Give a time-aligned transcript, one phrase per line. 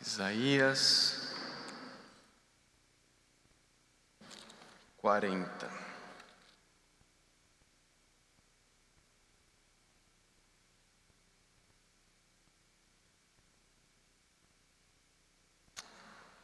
[0.00, 1.28] Isaías
[4.96, 5.70] 40.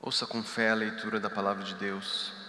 [0.01, 2.46] Ouça com fé a leitura da palavra de Deus.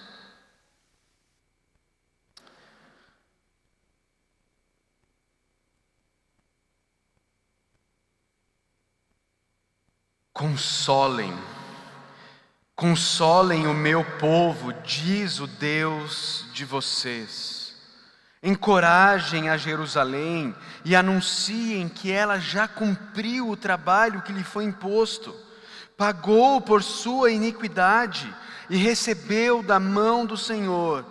[10.37, 11.35] Consolem,
[12.75, 17.75] consolem o meu povo, diz o Deus de vocês.
[18.43, 20.55] Encorajem a Jerusalém
[20.85, 25.35] e anunciem que ela já cumpriu o trabalho que lhe foi imposto,
[25.97, 28.31] pagou por sua iniquidade
[28.69, 31.03] e recebeu da mão do Senhor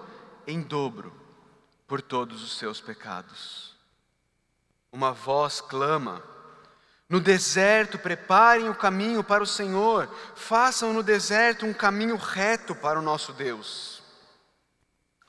[0.46, 1.12] em dobro
[1.88, 3.74] por todos os seus pecados.
[4.92, 6.22] Uma voz clama,
[7.08, 12.98] no deserto, preparem o caminho para o Senhor, façam no deserto um caminho reto para
[12.98, 14.02] o nosso Deus.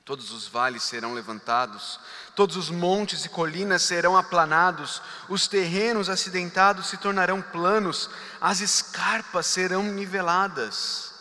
[0.04, 2.00] Todos os vales serão levantados,
[2.34, 9.46] todos os montes e colinas serão aplanados, os terrenos acidentados se tornarão planos, as escarpas
[9.46, 11.14] serão niveladas.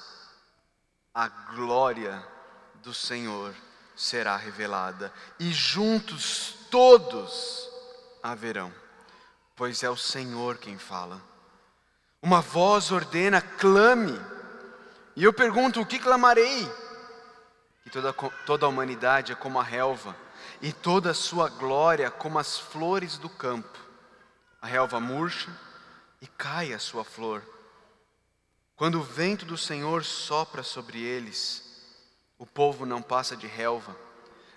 [1.13, 2.25] A glória
[2.77, 3.53] do Senhor
[3.97, 7.69] será revelada, e juntos todos
[8.23, 8.73] haverão
[9.57, 11.21] pois é o Senhor quem fala.
[12.23, 14.21] Uma voz ordena: clame.
[15.17, 16.71] E eu pergunto: o que clamarei?
[17.87, 18.13] E toda,
[18.45, 20.15] toda a humanidade é como a relva,
[20.61, 23.79] e toda a sua glória como as flores do campo.
[24.61, 25.51] A relva murcha
[26.21, 27.43] e cai a sua flor.
[28.75, 31.65] Quando o vento do Senhor sopra sobre eles,
[32.37, 33.97] o povo não passa de relva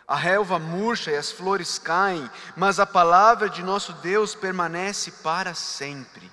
[0.09, 5.53] a relva murcha e as flores caem, mas a palavra de nosso Deus permanece para
[5.53, 6.31] sempre.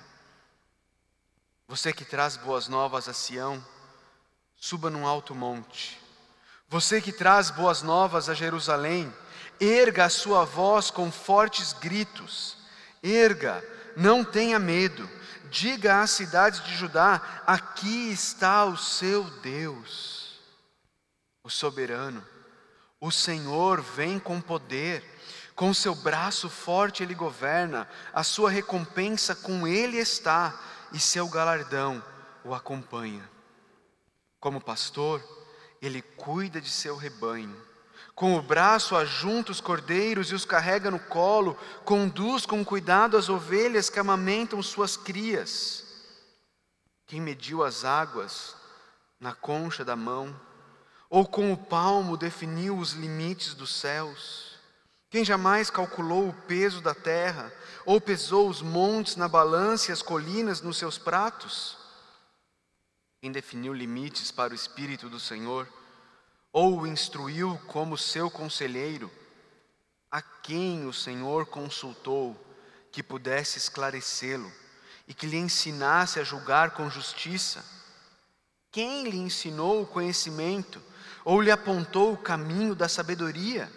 [1.67, 3.63] Você que traz boas novas a Sião,
[4.55, 6.01] suba num alto monte.
[6.67, 9.13] Você que traz boas novas a Jerusalém,
[9.59, 12.57] erga a sua voz com fortes gritos.
[13.03, 13.63] Erga,
[13.95, 15.07] não tenha medo.
[15.51, 20.39] Diga às cidades de Judá: aqui está o seu Deus,
[21.43, 22.25] o soberano
[22.99, 25.03] o Senhor vem com poder,
[25.55, 30.59] com seu braço forte ele governa, a sua recompensa com ele está,
[30.93, 32.03] e seu galardão
[32.43, 33.29] o acompanha.
[34.39, 35.21] Como pastor,
[35.81, 37.55] ele cuida de seu rebanho.
[38.15, 43.29] Com o braço ajunta os cordeiros e os carrega no colo, conduz com cuidado as
[43.29, 45.83] ovelhas que amamentam suas crias.
[47.05, 48.55] Quem mediu as águas
[49.19, 50.39] na concha da mão,
[51.09, 54.57] ou com o palmo definiu os limites dos céus?
[55.09, 57.51] Quem jamais calculou o peso da terra,
[57.85, 61.77] ou pesou os montes na balança e as colinas nos seus pratos?
[63.21, 65.67] Quem definiu limites para o Espírito do Senhor,
[66.51, 69.09] ou o instruiu como seu conselheiro?
[70.11, 72.35] A quem o Senhor consultou
[72.91, 74.51] que pudesse esclarecê-lo
[75.07, 77.63] e que lhe ensinasse a julgar com justiça?
[78.71, 80.81] Quem lhe ensinou o conhecimento?
[81.27, 83.69] Ou lhe apontou o caminho da sabedoria.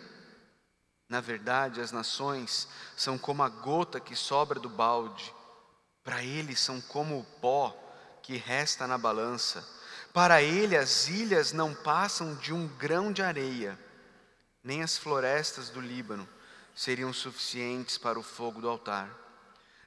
[1.08, 5.34] Na verdade, as nações são como a gota que sobra do balde,
[6.04, 7.76] para ele são como o pó
[8.22, 9.66] que resta na balança.
[10.12, 13.76] Para ele as ilhas não passam de um grão de areia,
[14.62, 16.28] nem as florestas do Líbano
[16.72, 19.10] seriam suficientes para o fogo do altar,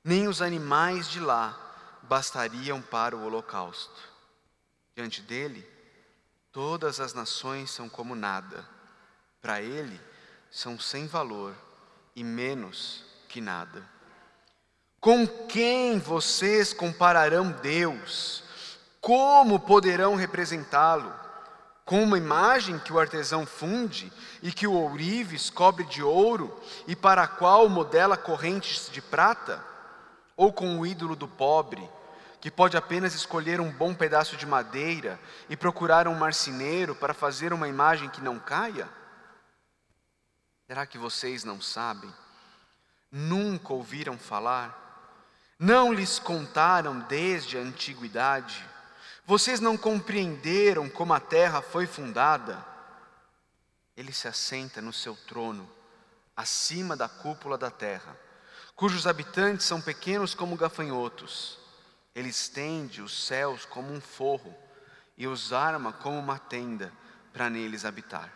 [0.04, 1.58] nem os animais de lá
[2.02, 4.02] bastariam para o holocausto.
[4.94, 5.73] Diante dele,
[6.54, 8.64] Todas as nações são como nada,
[9.42, 10.00] para ele
[10.52, 11.56] são sem valor
[12.16, 13.84] e menos que nada.
[15.00, 18.44] Com quem vocês compararão Deus?
[19.02, 21.12] Como poderão representá-lo?
[21.84, 26.56] Com uma imagem que o artesão funde e que o ourives cobre de ouro
[26.88, 29.60] e para a qual modela correntes de prata?
[30.38, 31.90] Ou com o ídolo do pobre?
[32.44, 35.18] Que pode apenas escolher um bom pedaço de madeira
[35.48, 38.90] e procurar um marceneiro para fazer uma imagem que não caia?
[40.68, 42.14] Será que vocês não sabem?
[43.10, 45.56] Nunca ouviram falar?
[45.58, 48.62] Não lhes contaram desde a antiguidade?
[49.26, 52.62] Vocês não compreenderam como a terra foi fundada?
[53.96, 55.72] Ele se assenta no seu trono,
[56.36, 58.20] acima da cúpula da terra,
[58.76, 61.63] cujos habitantes são pequenos como gafanhotos.
[62.16, 64.56] Ele estende os céus como um forro
[65.18, 66.92] e os arma como uma tenda
[67.32, 68.32] para neles habitar.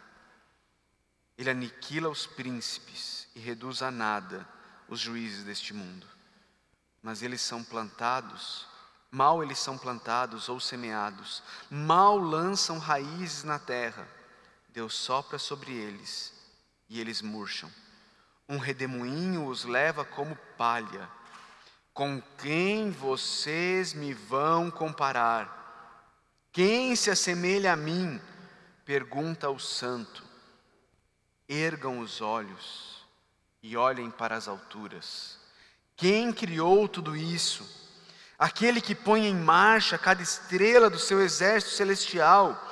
[1.38, 4.48] Ele aniquila os príncipes e reduz a nada
[4.88, 6.08] os juízes deste mundo.
[7.02, 8.68] Mas eles são plantados
[9.10, 14.08] Mal eles são plantados ou semeados, mal lançam raízes na terra.
[14.70, 16.34] Deus sopra sobre eles
[16.90, 17.72] e eles murcham.
[18.50, 21.10] Um redemoinho os leva como palha.
[21.98, 26.06] Com quem vocês me vão comparar?
[26.52, 28.22] Quem se assemelha a mim?
[28.86, 30.24] Pergunta o santo.
[31.50, 33.04] Ergam os olhos
[33.64, 35.40] e olhem para as alturas.
[35.96, 37.68] Quem criou tudo isso?
[38.38, 42.64] Aquele que põe em marcha cada estrela do seu exército celestial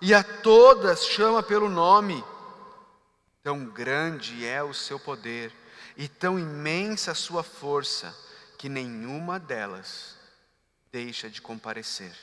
[0.00, 2.24] e a todas chama pelo nome.
[3.42, 5.52] Tão grande é o seu poder
[5.94, 8.31] e tão imensa a sua força
[8.62, 10.16] que nenhuma delas
[10.92, 12.16] deixa de comparecer.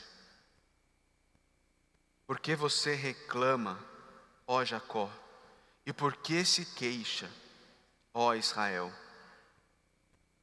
[2.25, 3.77] Por que você reclama,
[4.47, 5.11] ó Jacó?
[5.85, 7.29] E por que se queixa,
[8.13, 8.89] ó Israel?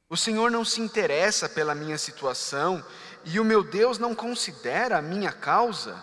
[0.07, 2.85] O Senhor não se interessa pela minha situação
[3.25, 5.95] e o meu Deus não considera a minha causa?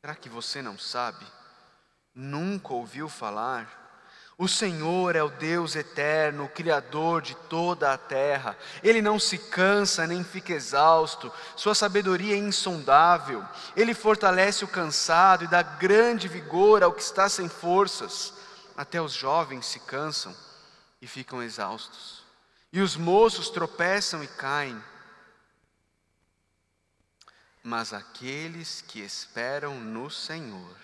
[0.00, 1.26] Será que você não sabe?
[2.14, 3.79] Nunca ouviu falar?
[4.40, 8.56] O Senhor é o Deus eterno, o Criador de toda a terra.
[8.82, 13.44] Ele não se cansa nem fica exausto, sua sabedoria é insondável.
[13.76, 18.32] Ele fortalece o cansado e dá grande vigor ao que está sem forças.
[18.74, 20.34] Até os jovens se cansam
[21.02, 22.24] e ficam exaustos
[22.72, 24.82] e os moços tropeçam e caem.
[27.62, 30.76] Mas aqueles que esperam no Senhor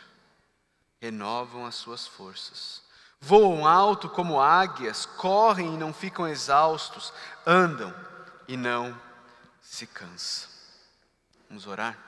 [1.00, 2.84] renovam as suas forças.
[3.20, 7.12] Voam alto como águias, correm e não ficam exaustos,
[7.46, 7.94] andam
[8.46, 8.98] e não
[9.60, 10.48] se cansam.
[11.48, 11.98] Vamos orar?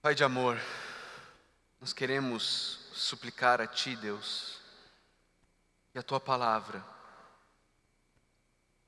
[0.00, 0.60] Pai de amor,
[1.80, 4.60] nós queremos suplicar a Ti, Deus,
[5.94, 6.84] e a tua palavra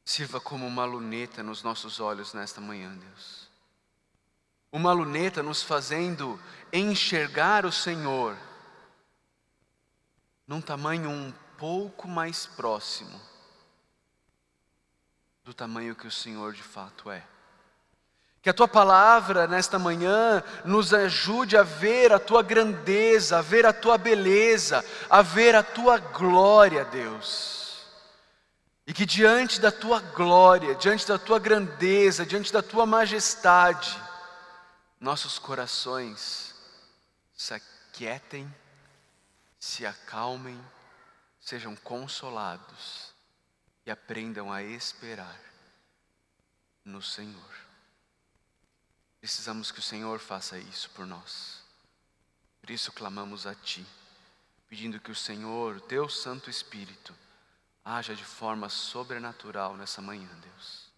[0.05, 3.44] sirva como uma luneta nos nossos olhos nesta manhã, Deus.
[4.75, 6.37] Uma luneta nos fazendo
[6.73, 8.37] enxergar o Senhor
[10.49, 13.21] num tamanho um pouco mais próximo
[15.45, 17.23] do tamanho que o Senhor de fato é.
[18.43, 23.65] Que a tua palavra nesta manhã nos ajude a ver a tua grandeza, a ver
[23.65, 27.87] a tua beleza, a ver a tua glória, Deus.
[28.85, 33.97] E que diante da tua glória, diante da tua grandeza, diante da tua majestade,
[35.05, 36.55] nossos corações
[37.37, 38.53] se aquietem,
[39.61, 40.59] se acalmem,
[41.39, 43.13] sejam consolados
[43.85, 45.39] e aprendam a esperar
[46.83, 47.55] no Senhor.
[49.21, 51.63] Precisamos que o Senhor faça isso por nós.
[52.63, 53.87] Por isso clamamos a Ti,
[54.71, 57.15] pedindo que o Senhor, Teu Santo Espírito,
[57.85, 60.91] haja de forma sobrenatural nessa manhã, Deus.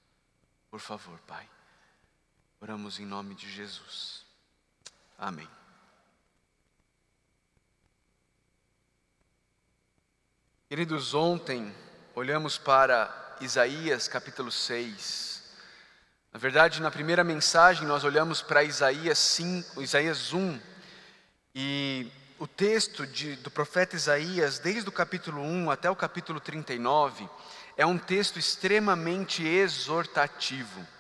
[0.70, 1.56] Por favor, Pai.
[2.61, 4.25] Oramos em nome de Jesus.
[5.19, 5.49] Amém.
[10.69, 11.75] Queridos, ontem
[12.14, 15.44] olhamos para Isaías capítulo 6.
[16.32, 20.59] Na verdade, na primeira mensagem, nós olhamos para Isaías 5, Isaías 1,
[21.55, 27.29] e o texto de, do profeta Isaías, desde o capítulo 1 até o capítulo 39,
[27.76, 30.96] é um texto extremamente exortativo.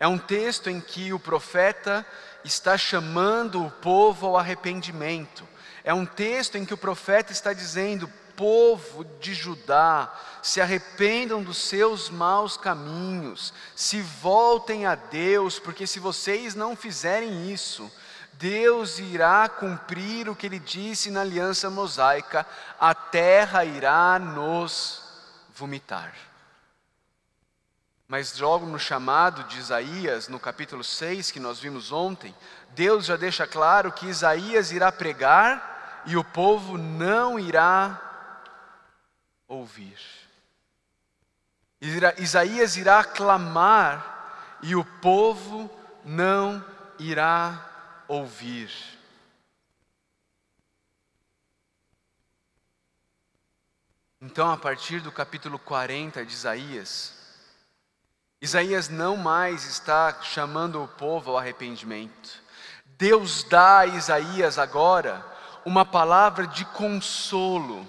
[0.00, 2.06] É um texto em que o profeta
[2.42, 5.46] está chamando o povo ao arrependimento.
[5.84, 10.10] É um texto em que o profeta está dizendo: povo de Judá
[10.42, 17.52] se arrependam dos seus maus caminhos, se voltem a Deus, porque se vocês não fizerem
[17.52, 17.92] isso,
[18.32, 22.46] Deus irá cumprir o que ele disse na aliança mosaica:
[22.78, 25.02] a terra irá nos
[25.54, 26.29] vomitar.
[28.10, 32.34] Mas logo no chamado de Isaías, no capítulo 6, que nós vimos ontem,
[32.70, 38.00] Deus já deixa claro que Isaías irá pregar e o povo não irá
[39.46, 39.96] ouvir.
[42.18, 45.70] Isaías irá clamar e o povo
[46.04, 46.64] não
[46.98, 47.64] irá
[48.08, 48.72] ouvir.
[54.20, 57.19] Então, a partir do capítulo 40 de Isaías,
[58.42, 62.42] Isaías não mais está chamando o povo ao arrependimento.
[62.96, 65.22] Deus dá a Isaías agora
[65.64, 67.86] uma palavra de consolo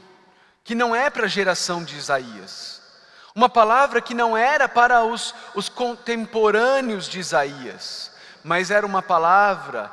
[0.63, 2.81] que não é para a geração de Isaías,
[3.33, 8.11] uma palavra que não era para os, os contemporâneos de Isaías,
[8.43, 9.89] mas era uma palavra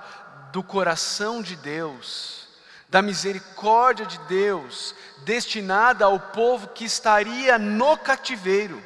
[0.53, 2.49] do coração de Deus,
[2.88, 8.83] da misericórdia de Deus, destinada ao povo que estaria no cativeiro,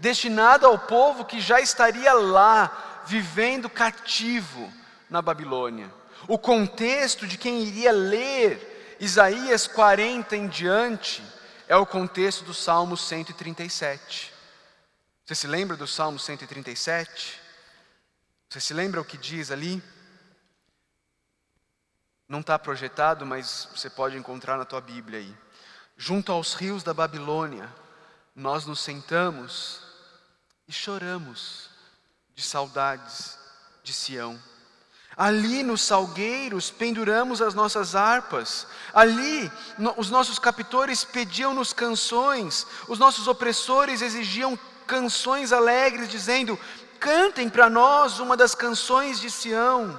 [0.00, 4.72] destinado ao povo que já estaria lá, vivendo cativo
[5.08, 5.92] na Babilônia.
[6.26, 11.22] O contexto de quem iria ler Isaías 40 em diante
[11.68, 14.32] é o contexto do Salmo 137.
[15.24, 17.40] Você se lembra do Salmo 137?
[18.48, 19.82] Você se lembra o que diz ali?
[22.26, 25.36] Não está projetado, mas você pode encontrar na tua Bíblia aí.
[25.96, 27.68] Junto aos rios da Babilônia,
[28.34, 29.89] nós nos sentamos
[30.70, 31.68] e choramos
[32.32, 33.36] de saudades
[33.82, 34.40] de Sião.
[35.16, 38.68] Ali nos salgueiros penduramos as nossas harpas.
[38.94, 42.68] Ali no, os nossos captores pediam-nos canções.
[42.86, 46.56] Os nossos opressores exigiam canções alegres, dizendo:
[47.00, 49.98] Cantem para nós uma das canções de Sião.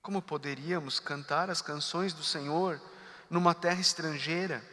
[0.00, 2.80] Como poderíamos cantar as canções do Senhor
[3.28, 4.64] numa terra estrangeira?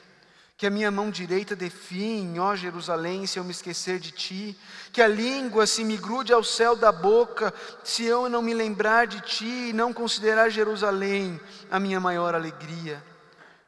[0.63, 4.57] Que a minha mão direita define, ó Jerusalém, se eu me esquecer de ti.
[4.93, 7.53] Que a língua se me grude ao céu da boca,
[7.83, 11.37] se eu não me lembrar de ti e não considerar Jerusalém
[11.69, 13.03] a minha maior alegria.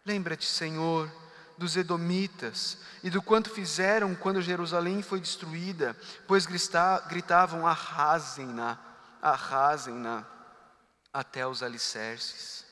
[0.05, 1.11] Lembra-te, Senhor,
[1.57, 8.79] dos Edomitas e do quanto fizeram quando Jerusalém foi destruída, pois gritavam: arrasem-na,
[9.21, 10.25] arrasem-na
[11.13, 12.63] até os alicerces.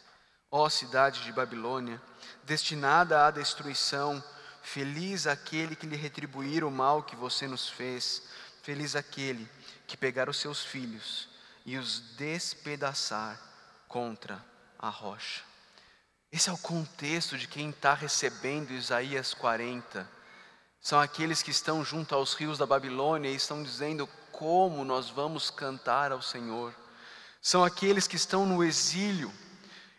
[0.49, 2.01] Ó cidade de Babilônia,
[2.43, 4.23] destinada à destruição.
[4.62, 8.23] Feliz aquele que lhe retribuir o mal que você nos fez.
[8.62, 9.50] Feliz aquele
[9.85, 11.27] que pegar os seus filhos
[11.65, 13.39] e os despedaçar
[13.88, 14.43] contra
[14.79, 15.41] a rocha.
[16.31, 20.09] Esse é o contexto de quem está recebendo Isaías 40.
[20.81, 25.50] São aqueles que estão junto aos rios da Babilônia e estão dizendo como nós vamos
[25.50, 26.73] cantar ao Senhor.
[27.41, 29.31] São aqueles que estão no exílio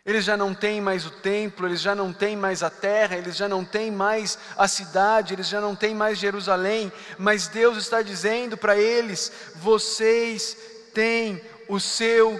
[0.05, 3.35] eles já não têm mais o templo, eles já não têm mais a terra, eles
[3.35, 8.03] já não têm mais a cidade, eles já não têm mais Jerusalém, mas Deus está
[8.03, 10.55] dizendo para eles: vocês
[10.93, 12.39] têm o seu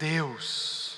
[0.00, 0.96] Deus.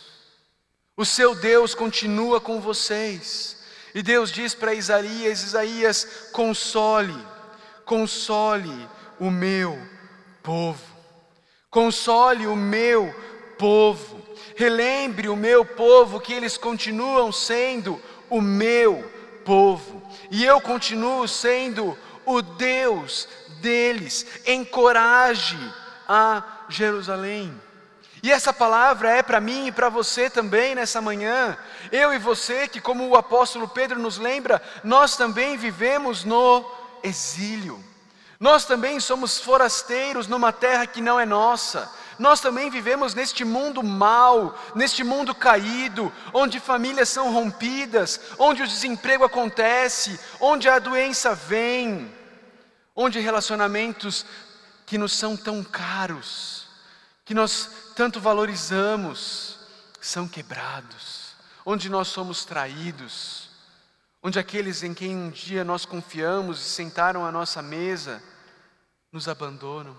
[0.96, 3.56] O seu Deus continua com vocês.
[3.92, 7.16] E Deus diz para Isaías: Isaías, console,
[7.84, 9.76] console o meu
[10.44, 10.80] povo,
[11.68, 13.33] console o meu povo
[14.56, 19.10] relembre o meu povo que eles continuam sendo o meu
[19.44, 23.28] povo, e eu continuo sendo o Deus
[23.60, 24.26] deles.
[24.46, 25.58] Encoraje
[26.08, 27.54] a Jerusalém.
[28.22, 31.58] E essa palavra é para mim e para você também nessa manhã.
[31.92, 36.64] Eu e você, que como o apóstolo Pedro nos lembra, nós também vivemos no
[37.02, 37.84] exílio.
[38.40, 41.90] Nós também somos forasteiros numa terra que não é nossa.
[42.18, 48.66] Nós também vivemos neste mundo mau, neste mundo caído, onde famílias são rompidas, onde o
[48.66, 52.12] desemprego acontece, onde a doença vem,
[52.94, 54.24] onde relacionamentos
[54.86, 56.66] que nos são tão caros,
[57.24, 59.58] que nós tanto valorizamos,
[60.00, 63.48] são quebrados, onde nós somos traídos,
[64.22, 68.22] onde aqueles em quem um dia nós confiamos e sentaram à nossa mesa
[69.10, 69.96] nos abandonam.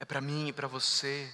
[0.00, 1.30] É para mim e para você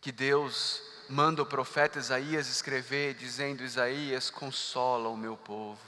[0.00, 5.80] que Deus manda o profeta Isaías escrever, dizendo: Isaías, consola o meu povo.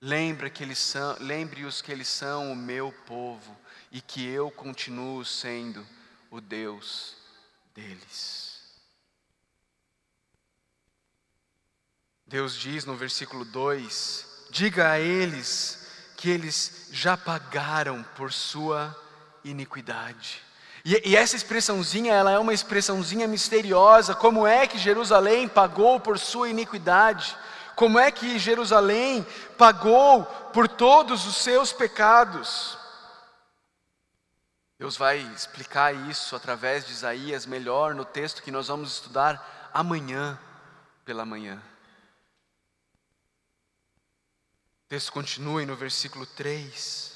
[0.00, 3.54] Lembra que eles são, lembre-os que eles são o meu povo
[3.92, 5.86] e que eu continuo sendo
[6.30, 7.14] o Deus
[7.74, 8.54] deles.
[12.26, 15.86] Deus diz no versículo 2: Diga a eles
[16.16, 18.98] que eles já pagaram por sua
[19.44, 20.42] iniquidade.
[20.84, 24.14] E, e, essa expressãozinha, ela é uma expressãozinha misteriosa.
[24.14, 27.34] Como é que Jerusalém pagou por sua iniquidade?
[27.74, 29.26] Como é que Jerusalém
[29.56, 32.76] pagou por todos os seus pecados?
[34.78, 40.38] Deus vai explicar isso através de Isaías melhor no texto que nós vamos estudar amanhã
[41.02, 41.62] pela manhã.
[44.84, 47.12] O texto continua no versículo 3.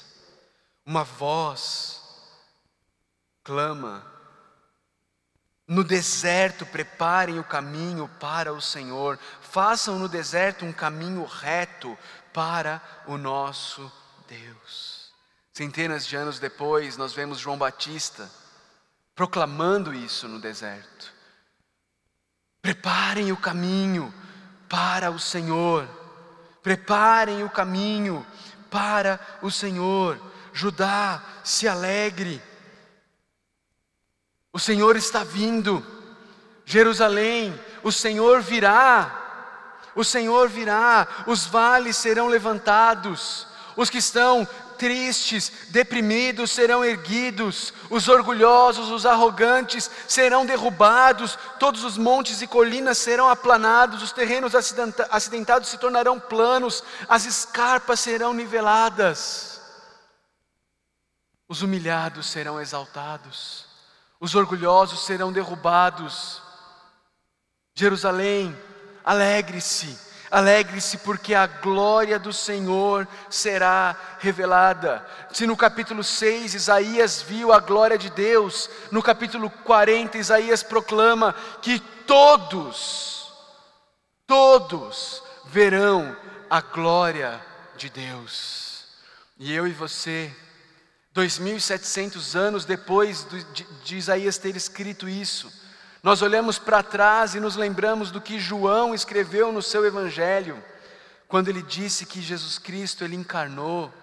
[0.83, 1.98] Uma voz
[3.49, 4.05] clama.
[5.67, 11.97] No deserto, preparem o caminho para o Senhor, façam no deserto um caminho reto
[12.31, 13.91] para o nosso
[14.27, 15.11] Deus.
[15.51, 18.29] Centenas de anos depois, nós vemos João Batista
[19.15, 21.11] proclamando isso no deserto.
[22.61, 24.13] Preparem o caminho
[24.69, 25.89] para o Senhor,
[26.61, 28.23] preparem o caminho
[28.69, 30.21] para o Senhor.
[30.53, 32.41] Judá, se alegre,
[34.51, 35.85] o Senhor está vindo,
[36.65, 45.51] Jerusalém, o Senhor virá, o Senhor virá, os vales serão levantados, os que estão tristes,
[45.69, 53.29] deprimidos serão erguidos, os orgulhosos, os arrogantes serão derrubados, todos os montes e colinas serão
[53.29, 59.61] aplanados, os terrenos acidentados se tornarão planos, as escarpas serão niveladas.
[61.47, 63.68] Os humilhados serão exaltados,
[64.19, 66.41] os orgulhosos serão derrubados.
[67.75, 68.55] Jerusalém,
[69.03, 75.03] alegre-se Alegre-se, porque a glória do Senhor será revelada.
[75.33, 81.33] Se no capítulo 6 Isaías viu a glória de Deus, no capítulo 40 Isaías proclama
[81.63, 83.33] que todos,
[84.27, 86.15] todos verão
[86.47, 87.43] a glória
[87.75, 88.85] de Deus.
[89.39, 90.31] E eu e você,
[91.15, 93.25] 2.700 anos depois
[93.83, 95.51] de, Isaías ter escrito isso,
[96.01, 100.63] nós olhamos para trás e nos lembramos do que João escreveu no seu evangelho,
[101.27, 103.93] quando ele disse que Jesus Cristo ele encarnou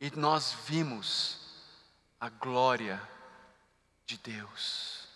[0.00, 1.38] e nós vimos
[2.20, 3.00] a glória
[4.06, 5.08] de Deus.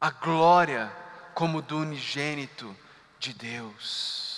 [0.00, 0.90] A glória
[1.34, 2.74] como do unigênito
[3.18, 4.31] de Deus.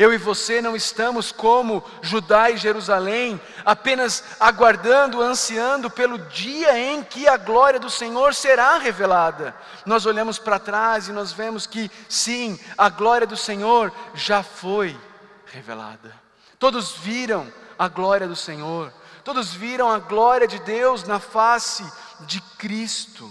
[0.00, 7.04] Eu e você não estamos como Judá e Jerusalém, apenas aguardando, ansiando pelo dia em
[7.04, 9.54] que a glória do Senhor será revelada.
[9.84, 14.98] Nós olhamos para trás e nós vemos que, sim, a glória do Senhor já foi
[15.44, 16.18] revelada.
[16.58, 18.90] Todos viram a glória do Senhor,
[19.22, 21.84] todos viram a glória de Deus na face
[22.20, 23.30] de Cristo.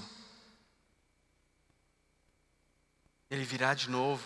[3.27, 4.23] Ele virá de novo,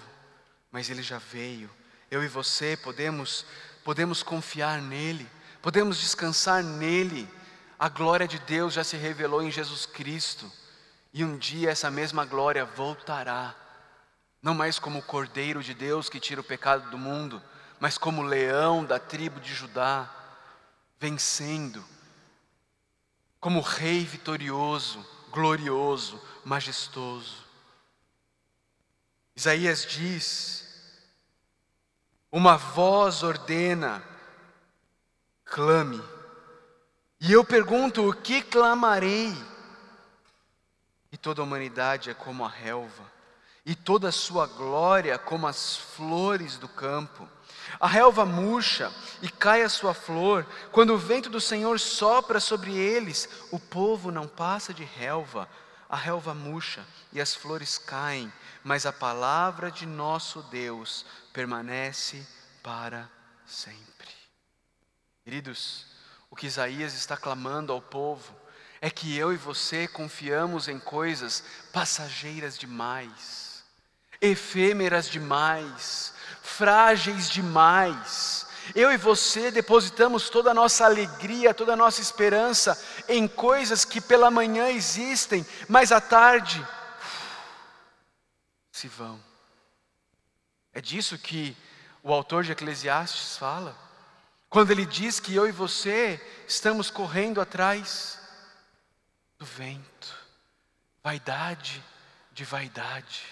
[0.70, 1.70] mas ele já veio
[2.14, 3.46] eu e você podemos
[3.84, 5.30] podemos confiar nele,
[5.62, 7.28] podemos descansar nele.
[7.78, 10.50] A glória de Deus já se revelou em Jesus Cristo,
[11.12, 13.54] e um dia essa mesma glória voltará,
[14.42, 17.42] não mais como o Cordeiro de Deus que tira o pecado do mundo,
[17.80, 20.10] mas como o leão da tribo de Judá,
[21.00, 21.84] vencendo,
[23.40, 27.44] como rei vitorioso, glorioso, majestoso.
[29.36, 30.63] Isaías diz
[32.34, 34.04] uma voz ordena,
[35.46, 36.02] clame.
[37.22, 39.32] E eu pergunto: o que clamarei?
[41.12, 43.04] E toda a humanidade é como a relva,
[43.64, 47.30] e toda a sua glória como as flores do campo.
[47.80, 48.92] A relva murcha
[49.22, 54.12] e cai a sua flor, quando o vento do Senhor sopra sobre eles, o povo
[54.12, 55.48] não passa de relva,
[55.88, 62.26] a relva murcha e as flores caem, mas a palavra de nosso Deus permanece
[62.62, 63.10] para
[63.46, 64.08] sempre.
[65.24, 65.86] Queridos,
[66.30, 68.34] o que Isaías está clamando ao povo
[68.82, 73.64] é que eu e você confiamos em coisas passageiras demais,
[74.20, 78.48] efêmeras demais, frágeis demais.
[78.74, 84.00] Eu e você depositamos toda a nossa alegria, toda a nossa esperança em coisas que
[84.00, 86.66] pela manhã existem, mas à tarde
[88.74, 89.24] se vão.
[90.74, 91.56] É disso que
[92.02, 93.78] o autor de Eclesiastes fala,
[94.50, 98.20] quando ele diz que eu e você estamos correndo atrás
[99.38, 100.18] do vento,
[101.04, 101.84] vaidade
[102.32, 103.24] de vaidade,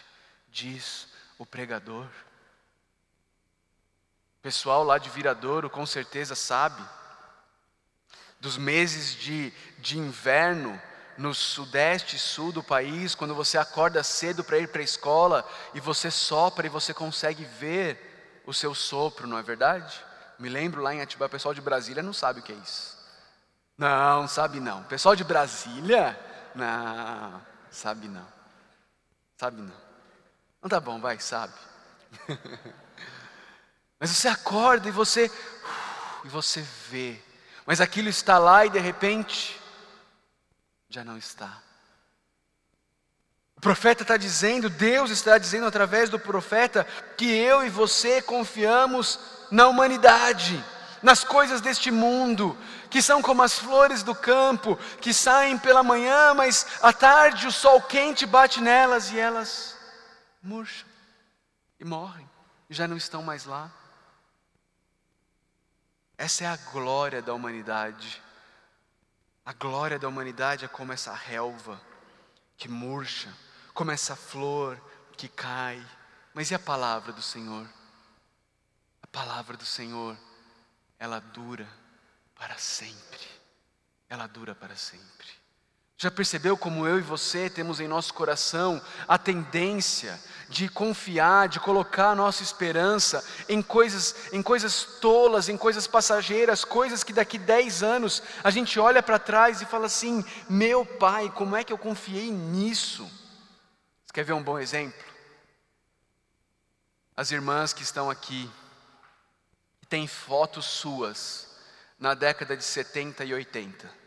[0.52, 1.08] diz
[1.40, 2.06] o pregador.
[4.38, 6.88] O pessoal lá de Viradouro com certeza sabe
[8.40, 10.80] dos meses de, de inverno
[11.18, 15.48] no sudeste e sul do país, quando você acorda cedo para ir para a escola
[15.74, 20.04] e você sopra e você consegue ver o seu sopro, não é verdade?
[20.40, 22.98] Me lembro lá em Atibaia, o pessoal de Brasília não sabe o que é isso.
[23.78, 24.84] Não, sabe não.
[24.84, 26.20] Pessoal de Brasília,
[26.56, 28.28] não, sabe não.
[29.38, 29.76] Sabe não.
[30.62, 31.54] Não tá bom, vai, sabe.
[34.00, 35.32] Mas você acorda e você
[36.24, 37.22] e você vê.
[37.66, 39.61] Mas aquilo está lá e de repente
[40.92, 41.62] já não está.
[43.56, 46.84] O profeta está dizendo, Deus está dizendo através do profeta,
[47.16, 50.62] que eu e você confiamos na humanidade,
[51.02, 52.58] nas coisas deste mundo,
[52.90, 57.52] que são como as flores do campo, que saem pela manhã, mas à tarde o
[57.52, 59.78] sol quente bate nelas e elas
[60.44, 60.90] murcham
[61.80, 62.30] e morrem,
[62.70, 63.72] e já não estão mais lá.
[66.18, 68.22] Essa é a glória da humanidade.
[69.46, 71.82] A glória da humanidade é como essa relva
[72.56, 73.36] que murcha,
[73.74, 74.80] como essa flor
[75.18, 75.84] que cai.
[76.34, 77.68] Mas e a palavra do Senhor?
[79.02, 80.16] A palavra do Senhor,
[81.00, 81.68] ela dura
[82.36, 83.28] para sempre.
[84.08, 85.41] Ela dura para sempre.
[86.02, 91.60] Já percebeu como eu e você temos em nosso coração a tendência de confiar, de
[91.60, 97.38] colocar a nossa esperança em coisas, em coisas tolas, em coisas passageiras, coisas que daqui
[97.38, 101.72] 10 anos a gente olha para trás e fala assim: meu pai, como é que
[101.72, 103.04] eu confiei nisso?
[104.04, 105.06] Você quer ver um bom exemplo?
[107.16, 108.50] As irmãs que estão aqui,
[109.88, 111.48] têm fotos suas
[112.00, 114.02] na década de 70 e 80.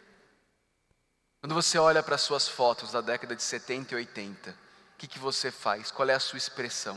[1.45, 4.55] Quando você olha para suas fotos da década de 70 e 80, o
[4.97, 5.91] que, que você faz?
[5.91, 6.97] Qual é a sua expressão?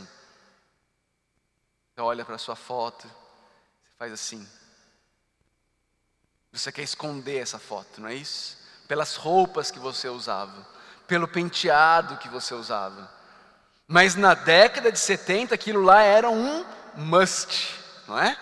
[1.93, 4.47] Você olha para sua foto, você faz assim.
[6.53, 8.57] Você quer esconder essa foto, não é isso?
[8.87, 10.65] Pelas roupas que você usava,
[11.09, 13.11] pelo penteado que você usava.
[13.85, 17.75] Mas na década de 70 aquilo lá era um must,
[18.07, 18.39] não é?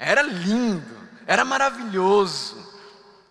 [0.00, 2.56] Era lindo, era maravilhoso,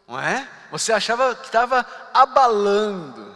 [0.08, 0.54] não é?
[0.72, 3.36] Você achava que estava abalando.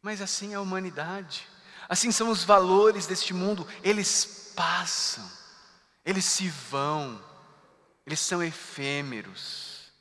[0.00, 1.48] Mas assim é a humanidade.
[1.88, 3.66] Assim são os valores deste mundo.
[3.82, 5.26] Eles passam,
[6.04, 7.20] eles se vão,
[8.06, 9.92] eles são efêmeros.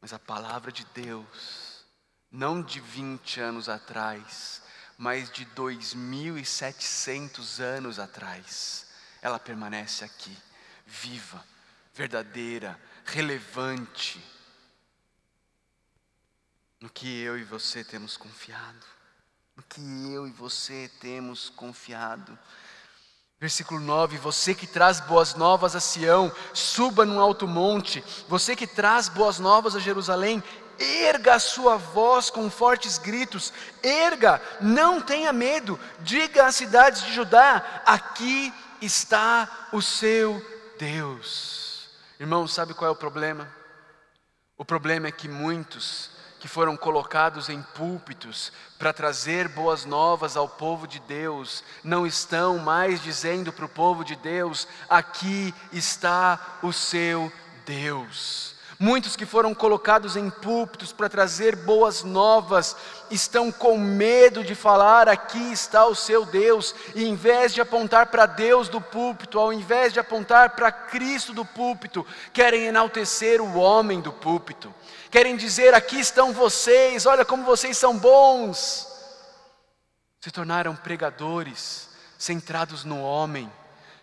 [0.00, 1.84] Mas a palavra de Deus,
[2.30, 4.62] não de 20 anos atrás,
[4.96, 8.86] mas de 2.700 anos atrás,
[9.22, 10.36] ela permanece aqui,
[10.86, 11.44] viva,
[11.94, 14.22] verdadeira, relevante
[16.80, 18.86] no que eu e você temos confiado.
[19.54, 19.80] No que
[20.12, 22.36] eu e você temos confiado.
[23.38, 28.02] Versículo 9: Você que traz boas novas a Sião, suba num alto monte.
[28.28, 30.42] Você que traz boas novas a Jerusalém,
[30.78, 33.52] erga a sua voz com fortes gritos.
[33.82, 35.78] Erga, não tenha medo.
[36.00, 40.42] Diga às cidades de Judá: Aqui está o seu
[40.78, 41.90] Deus.
[42.18, 43.48] Irmão, sabe qual é o problema?
[44.56, 50.48] O problema é que muitos que foram colocados em púlpitos para trazer boas novas ao
[50.48, 56.72] povo de Deus, não estão mais dizendo para o povo de Deus: aqui está o
[56.72, 57.30] seu
[57.66, 58.58] Deus.
[58.82, 62.74] Muitos que foram colocados em púlpitos para trazer boas novas,
[63.10, 68.06] estão com medo de falar: aqui está o seu Deus, e em vez de apontar
[68.06, 73.58] para Deus do púlpito, ao invés de apontar para Cristo do púlpito, querem enaltecer o
[73.58, 74.74] homem do púlpito.
[75.10, 78.88] Querem dizer: aqui estão vocês, olha como vocês são bons.
[80.22, 83.52] Se tornaram pregadores centrados no homem,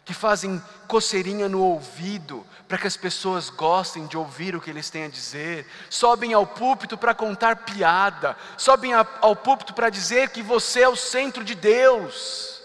[0.07, 4.89] que fazem coceirinha no ouvido para que as pessoas gostem de ouvir o que eles
[4.89, 10.41] têm a dizer, sobem ao púlpito para contar piada, sobem ao púlpito para dizer que
[10.41, 12.61] você é o centro de Deus.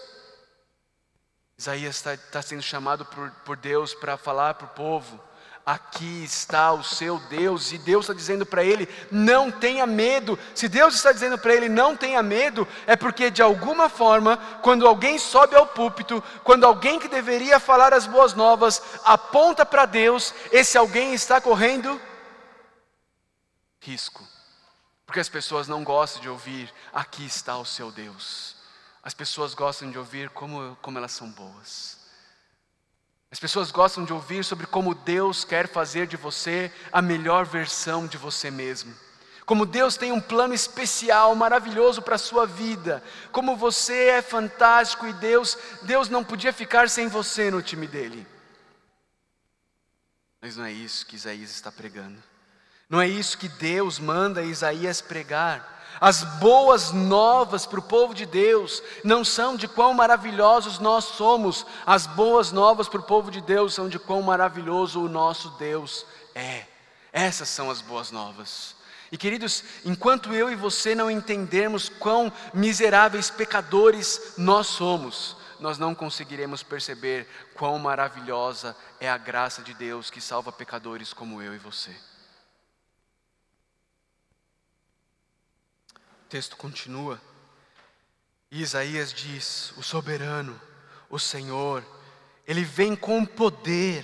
[1.57, 5.19] Isaías está, está sendo chamado por, por Deus para falar para o povo
[5.65, 10.37] aqui está o seu Deus, e Deus está dizendo para ele: não tenha medo.
[10.53, 14.87] Se Deus está dizendo para ele: não tenha medo, é porque de alguma forma, quando
[14.87, 20.33] alguém sobe ao púlpito, quando alguém que deveria falar as boas novas aponta para Deus,
[20.51, 21.99] esse alguém está correndo
[23.79, 24.25] risco,
[25.05, 28.61] porque as pessoas não gostam de ouvir: aqui está o seu Deus.
[29.01, 32.02] As pessoas gostam de ouvir como, como elas são boas.
[33.33, 38.05] As pessoas gostam de ouvir sobre como Deus quer fazer de você a melhor versão
[38.05, 38.93] de você mesmo.
[39.43, 43.03] Como Deus tem um plano especial, maravilhoso para a sua vida.
[43.31, 48.27] Como você é fantástico e Deus, Deus não podia ficar sem você no time dele.
[50.39, 52.21] Mas não é isso que Isaías está pregando.
[52.87, 55.82] Não é isso que Deus manda Isaías pregar.
[55.99, 61.65] As boas novas para o povo de Deus não são de quão maravilhosos nós somos,
[61.85, 66.05] as boas novas para o povo de Deus são de quão maravilhoso o nosso Deus
[66.35, 66.65] é.
[67.11, 68.75] Essas são as boas novas.
[69.11, 75.93] E queridos, enquanto eu e você não entendermos quão miseráveis pecadores nós somos, nós não
[75.93, 81.59] conseguiremos perceber quão maravilhosa é a graça de Deus que salva pecadores como eu e
[81.59, 81.95] você.
[86.33, 87.21] Texto continua.
[88.49, 90.59] E Isaías diz: O soberano,
[91.07, 91.85] o Senhor,
[92.47, 94.03] ele vem com poder,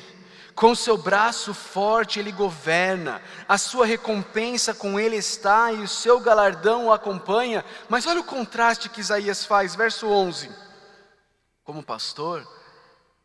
[0.54, 6.20] com seu braço forte ele governa, a sua recompensa com ele está e o seu
[6.20, 7.66] galardão o acompanha.
[7.90, 10.52] Mas olha o contraste que Isaías faz, verso 11:
[11.64, 12.48] Como pastor,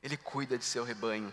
[0.02, 1.30] ele cuida de seu rebanho,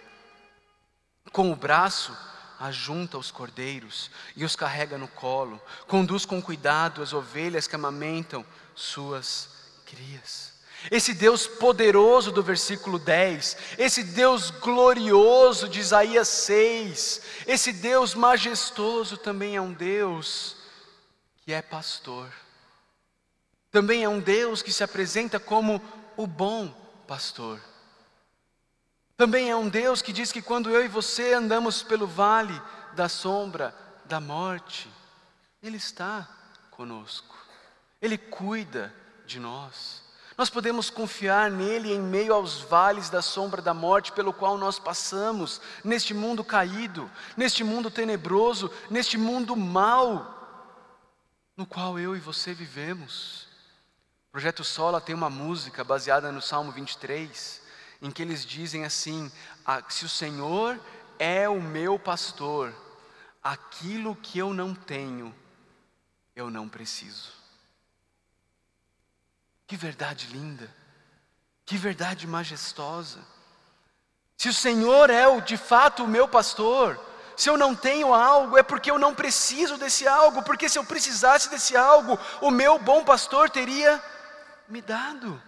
[1.32, 2.12] com o braço
[2.62, 8.46] ajunta os cordeiros e os carrega no colo, conduz com cuidado as ovelhas que amamentam
[8.76, 9.50] suas
[9.84, 10.52] crias.
[10.90, 19.18] Esse Deus poderoso do versículo 10, esse Deus glorioso de Isaías 6, esse Deus majestoso
[19.18, 20.56] também é um Deus
[21.44, 22.32] que é pastor.
[23.72, 25.82] Também é um Deus que se apresenta como
[26.16, 26.68] o bom
[27.08, 27.60] pastor.
[29.22, 32.60] Também é um Deus que diz que quando eu e você andamos pelo vale
[32.94, 33.72] da sombra
[34.06, 34.92] da morte,
[35.62, 36.28] Ele está
[36.72, 37.38] conosco,
[38.02, 38.92] Ele cuida
[39.28, 40.02] de nós.
[40.36, 44.80] Nós podemos confiar nele em meio aos vales da sombra da morte pelo qual nós
[44.80, 47.08] passamos, neste mundo caído,
[47.38, 50.66] neste mundo tenebroso, neste mundo mau,
[51.56, 53.48] no qual eu e você vivemos.
[54.30, 57.61] O Projeto Sola tem uma música baseada no Salmo 23,
[58.02, 59.32] em que eles dizem assim:
[59.66, 60.80] ah, Se o Senhor
[61.20, 62.74] é o meu pastor,
[63.44, 65.34] aquilo que eu não tenho,
[66.36, 67.32] eu não preciso.
[69.68, 70.74] Que verdade linda,
[71.66, 73.20] que verdade majestosa.
[74.36, 77.00] Se o Senhor é o, de fato o meu pastor,
[77.38, 80.84] se eu não tenho algo, é porque eu não preciso desse algo, porque se eu
[80.84, 84.04] precisasse desse algo, o meu bom pastor teria
[84.68, 85.42] me dado.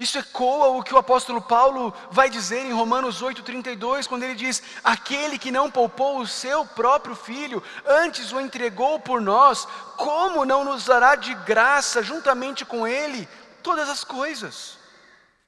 [0.00, 4.62] Isso ecoa o que o apóstolo Paulo vai dizer em Romanos 8,32, quando ele diz:
[4.82, 10.64] Aquele que não poupou o seu próprio filho, antes o entregou por nós, como não
[10.64, 13.28] nos dará de graça, juntamente com ele,
[13.62, 14.78] todas as coisas?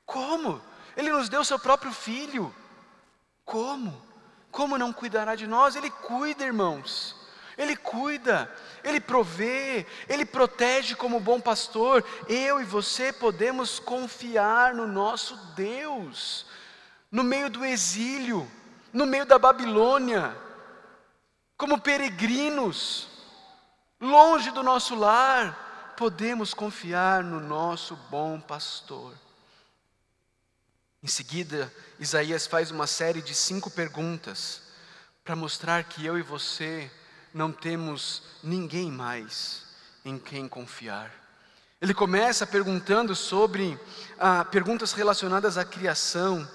[0.05, 0.61] Como?
[0.99, 2.55] Ele nos deu seu próprio filho.
[3.47, 4.03] Como?
[4.51, 5.77] Como não cuidará de nós?
[5.77, 7.22] Ele cuida, irmãos.
[7.57, 8.51] Ele cuida,
[8.83, 12.05] Ele provê, Ele protege como bom pastor.
[12.29, 16.47] Eu e você podemos confiar no nosso Deus,
[17.11, 18.51] no meio do exílio,
[18.93, 20.37] no meio da Babilônia,
[21.57, 23.09] como peregrinos,
[24.01, 29.15] longe do nosso lar, podemos confiar no nosso bom pastor.
[31.03, 34.63] Em seguida, Isaías faz uma série de cinco perguntas
[35.25, 36.91] para mostrar que eu e você
[37.33, 39.65] não temos ninguém mais
[40.05, 41.11] em quem confiar.
[41.81, 43.79] Ele começa perguntando sobre
[44.19, 46.49] ah, perguntas relacionadas à criação.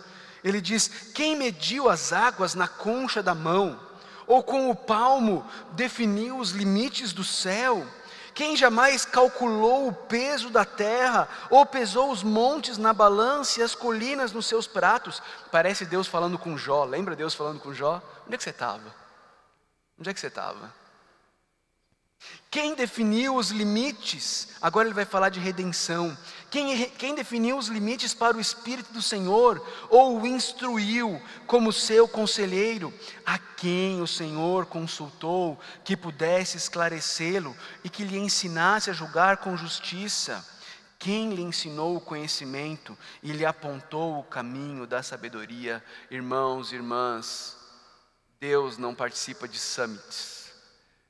[0.44, 3.80] Ele diz: Quem mediu as águas na concha da mão?
[4.26, 7.86] Ou com o palmo definiu os limites do céu?
[8.34, 13.74] Quem jamais calculou o peso da terra, ou pesou os montes na balança e as
[13.74, 15.24] colinas nos seus pratos?
[15.52, 18.02] Parece Deus falando com Jó, lembra Deus falando com Jó?
[18.26, 19.07] Onde é que você estava?
[20.00, 20.74] Onde é que você estava?
[22.50, 24.50] Quem definiu os limites?
[24.62, 26.18] Agora ele vai falar de redenção.
[26.50, 32.08] Quem, quem, definiu os limites para o Espírito do Senhor, ou o instruiu como seu
[32.08, 32.94] conselheiro?
[33.26, 39.58] A quem o Senhor consultou que pudesse esclarecê-lo e que lhe ensinasse a julgar com
[39.58, 40.46] justiça?
[40.98, 45.84] Quem lhe ensinou o conhecimento e lhe apontou o caminho da sabedoria?
[46.10, 47.57] Irmãos e irmãs,
[48.40, 50.54] Deus não participa de summits,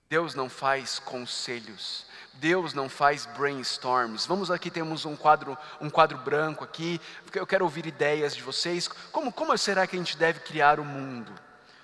[0.09, 4.25] Deus não faz conselhos, Deus não faz brainstorms.
[4.25, 7.01] Vamos aqui temos um quadro, um quadro branco aqui.
[7.33, 8.87] Eu quero ouvir ideias de vocês.
[9.11, 11.33] Como, como será que a gente deve criar o mundo?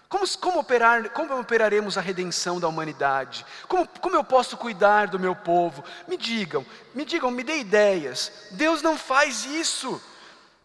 [0.08, 3.46] Como, como, operar, como operaremos a redenção da humanidade?
[3.68, 5.84] Como, como eu posso cuidar do meu povo?
[6.08, 8.32] Me digam, me digam, me dê ideias.
[8.52, 10.02] Deus não faz isso.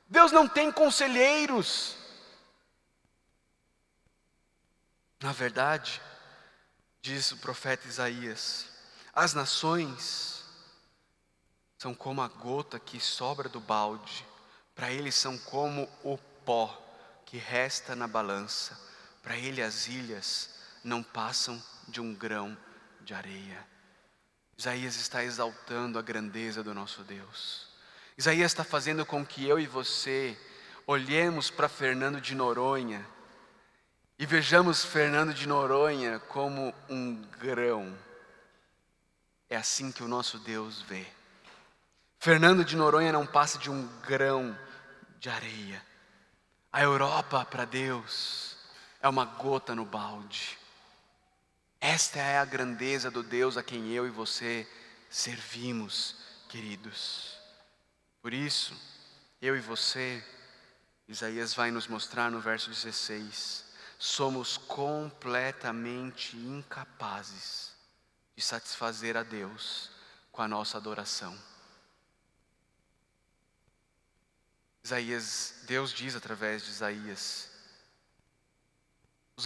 [0.09, 1.98] Deus não tem conselheiros.
[5.21, 6.01] Na verdade,
[7.03, 8.67] diz o profeta Isaías,
[9.13, 10.45] as nações
[11.77, 14.25] são como a gota que sobra do balde,
[14.75, 16.81] para eles são como o pó
[17.27, 18.79] que resta na balança,
[19.23, 20.51] para ele as ilhas
[20.85, 22.57] não passam de um grão
[23.01, 23.67] de areia.
[24.57, 27.69] Isaías está exaltando a grandeza do nosso Deus.
[28.17, 30.39] Isaías está fazendo com que eu e você
[30.87, 33.05] olhemos para Fernando de Noronha
[34.19, 37.97] e vejamos Fernando de Noronha como um grão.
[39.49, 41.07] É assim que o nosso Deus vê.
[42.19, 44.59] Fernando de Noronha não passa de um grão
[45.21, 45.81] de areia.
[46.73, 48.57] A Europa para Deus
[49.01, 50.59] é uma gota no balde.
[51.81, 54.69] Esta é a grandeza do Deus a quem eu e você
[55.09, 56.17] servimos,
[56.49, 57.39] queridos.
[58.21, 58.77] Por isso,
[59.41, 60.23] eu e você,
[61.07, 63.68] Isaías vai nos mostrar no verso 16
[63.99, 67.73] somos completamente incapazes
[68.37, 69.91] de satisfazer a Deus
[70.31, 71.37] com a nossa adoração.
[74.85, 77.51] Isaías, Deus diz através de Isaías,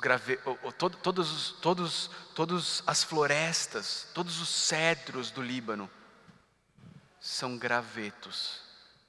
[0.01, 0.39] grave,
[0.79, 5.91] todo, todos, todos, todos as florestas, todos os cedros do Líbano
[7.21, 8.61] são gravetos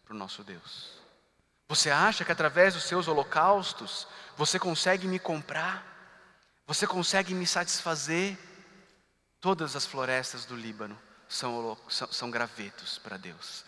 [0.04, 1.03] para o nosso Deus.
[1.74, 4.08] Você acha que através dos seus holocaustos
[4.38, 5.84] você consegue me comprar?
[6.68, 8.38] Você consegue me satisfazer?
[9.42, 10.96] Todas as florestas do Líbano
[11.28, 13.66] são, são, são gravetos para Deus.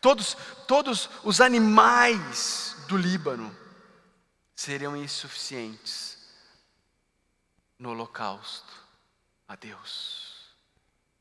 [0.00, 3.56] Todos, todos os animais do Líbano
[4.56, 6.18] seriam insuficientes
[7.78, 8.74] no holocausto
[9.46, 10.50] a Deus.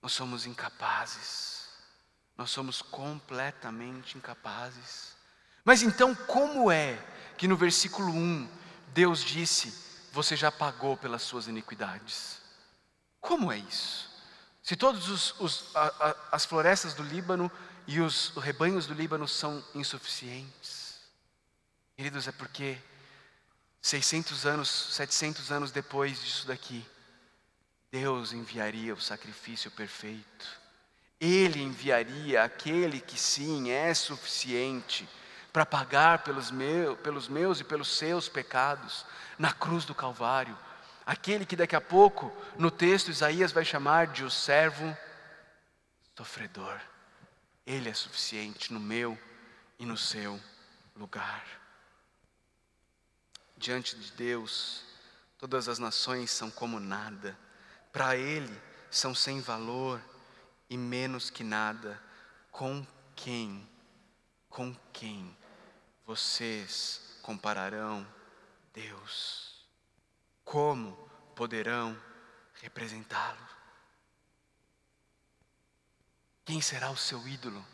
[0.01, 1.69] Nós somos incapazes,
[2.35, 5.14] nós somos completamente incapazes.
[5.65, 6.95] Mas então, como é
[7.35, 8.47] que no versículo 1
[8.93, 9.73] Deus disse:
[10.13, 12.39] Você já pagou pelas suas iniquidades?
[13.19, 14.07] Como é isso?
[14.61, 15.33] Se todas
[16.31, 17.51] as florestas do Líbano
[17.87, 20.99] e os rebanhos do Líbano são insuficientes,
[21.97, 22.77] queridos, é porque
[23.81, 26.85] 600 anos, 700 anos depois disso daqui,
[27.91, 30.61] Deus enviaria o sacrifício perfeito.
[31.19, 35.07] Ele enviaria aquele que sim é suficiente
[35.55, 39.05] para pagar pelos, meu, pelos meus e pelos seus pecados
[39.39, 40.57] na cruz do Calvário.
[41.05, 44.93] Aquele que daqui a pouco, no texto, Isaías vai chamar de o servo
[46.13, 46.77] sofredor.
[47.65, 49.17] Ele é suficiente no meu
[49.79, 50.37] e no seu
[50.93, 51.45] lugar.
[53.55, 54.83] Diante de Deus,
[55.37, 57.39] todas as nações são como nada,
[57.93, 60.01] para Ele são sem valor
[60.69, 61.97] e menos que nada.
[62.51, 63.65] Com quem,
[64.49, 65.33] com quem
[66.05, 68.05] vocês compararão
[68.73, 69.65] Deus?
[70.43, 70.93] Como
[71.35, 71.97] poderão
[72.61, 73.55] representá-lo?
[76.45, 77.65] Quem será o seu ídolo?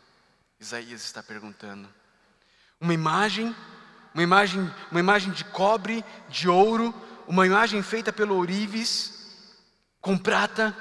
[0.58, 1.92] Isaías está perguntando.
[2.80, 3.54] Uma imagem,
[4.14, 6.94] uma imagem, uma imagem de cobre, de ouro,
[7.26, 9.36] uma imagem feita pelo ourives,
[10.00, 10.74] com prata,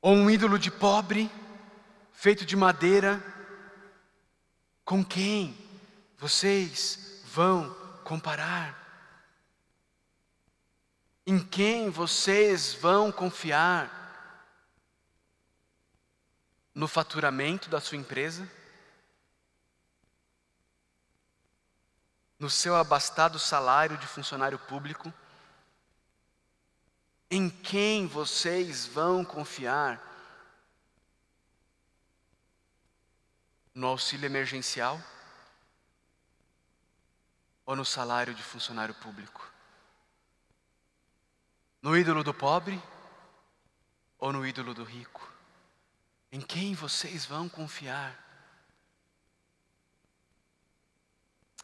[0.00, 1.30] ou um ídolo de pobre,
[2.12, 3.22] feito de madeira,
[4.92, 5.56] com quem
[6.18, 7.74] vocês vão
[8.04, 8.78] comparar?
[11.26, 13.90] Em quem vocês vão confiar?
[16.74, 18.46] No faturamento da sua empresa?
[22.38, 25.10] No seu abastado salário de funcionário público?
[27.30, 30.11] Em quem vocês vão confiar?
[33.74, 35.00] No auxílio emergencial
[37.64, 39.50] ou no salário de funcionário público?
[41.80, 42.80] No ídolo do pobre
[44.18, 45.30] ou no ídolo do rico?
[46.30, 48.18] Em quem vocês vão confiar?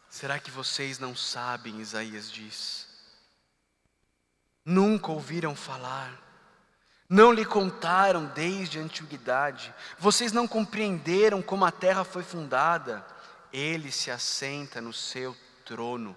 [0.09, 2.87] Será que vocês não sabem, Isaías diz?
[4.65, 6.28] Nunca ouviram falar
[7.09, 13.03] não lhe contaram desde a antiguidade, vocês não compreenderam como a terra foi fundada.
[13.51, 16.15] Ele se assenta no seu trono,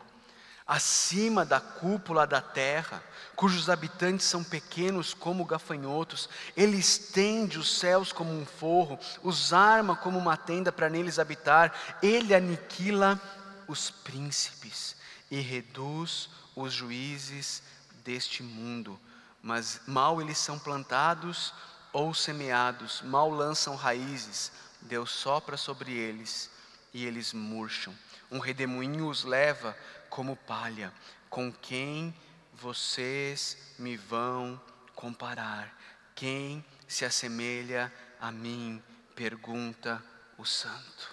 [0.67, 3.03] acima da cúpula da terra,
[3.35, 6.29] cujos habitantes são pequenos como gafanhotos.
[6.55, 11.75] Ele estende os céus como um forro, os arma como uma tenda para neles habitar.
[12.03, 13.19] Ele aniquila
[13.67, 14.95] os príncipes
[15.31, 17.63] e reduz os juízes
[18.05, 19.01] deste mundo
[19.43, 21.53] mas mal eles são plantados
[21.93, 26.49] ou semeados, mal lançam raízes, Deus sopra sobre eles
[26.95, 27.95] e eles murcham.
[28.31, 29.77] Um redemoinho os leva
[30.09, 30.93] como palha.
[31.29, 32.15] Com quem
[32.55, 34.61] vocês me vão
[34.95, 35.77] comparar?
[36.15, 38.83] Quem se assemelha a mim?
[39.15, 40.03] Pergunta
[40.39, 41.11] o santo.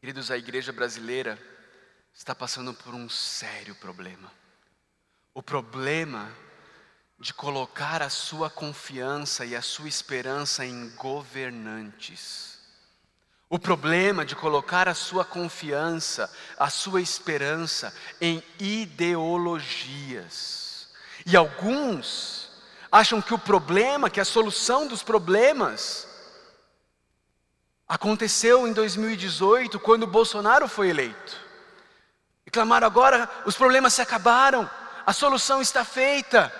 [0.00, 1.38] Queridos, a igreja brasileira
[2.12, 4.43] está passando por um sério problema
[5.34, 6.30] o problema
[7.18, 12.54] de colocar a sua confiança e a sua esperança em governantes.
[13.50, 19.74] O problema de colocar a sua confiança, a sua esperança em ideologias.
[21.26, 22.48] E alguns
[22.90, 26.06] acham que o problema, que a solução dos problemas,
[27.88, 31.42] aconteceu em 2018, quando Bolsonaro foi eleito.
[32.46, 34.70] E clamaram agora, os problemas se acabaram
[35.06, 36.52] a solução está feita.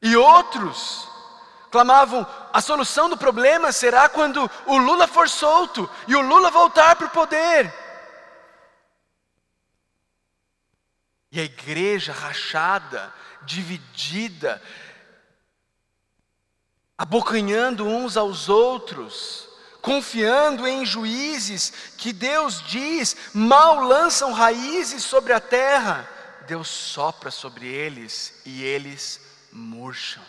[0.00, 1.08] E outros
[1.70, 6.96] clamavam: a solução do problema será quando o Lula for solto e o Lula voltar
[6.96, 7.72] para o poder.
[11.32, 14.62] E a igreja rachada, dividida,
[16.96, 19.48] abocanhando uns aos outros,
[19.82, 26.08] confiando em juízes que Deus diz mal lançam raízes sobre a terra.
[26.46, 29.20] Deus sopra sobre eles e eles
[29.52, 30.22] murcham.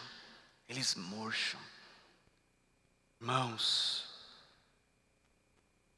[0.67, 1.59] Eles murcham.
[3.21, 4.05] Irmãos,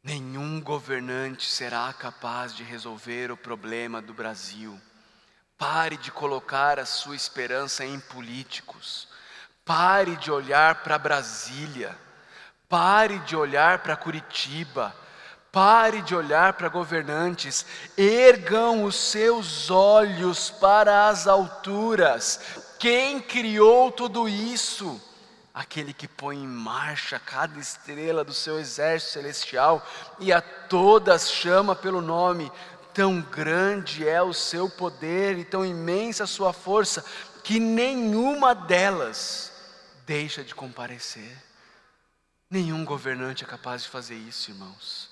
[0.04, 4.80] nenhum governante será capaz de resolver o problema do Brasil.
[5.58, 9.08] Pare de colocar a sua esperança em políticos.
[9.66, 11.98] Pare de olhar para Brasília.
[12.70, 14.96] Pare de olhar para Curitiba.
[15.52, 17.66] Pare de olhar para governantes.
[17.98, 22.40] Ergam os seus olhos para as alturas.
[22.80, 25.02] Quem criou tudo isso?
[25.54, 29.84] Aquele que põe em marcha cada estrela do seu exército celestial
[30.20, 32.52] e a todas chama pelo nome.
[32.94, 37.04] Tão grande é o seu poder e tão imensa a sua força,
[37.44, 39.52] que nenhuma delas
[40.06, 41.36] deixa de comparecer.
[42.50, 45.07] Nenhum governante é capaz de fazer isso, irmãos.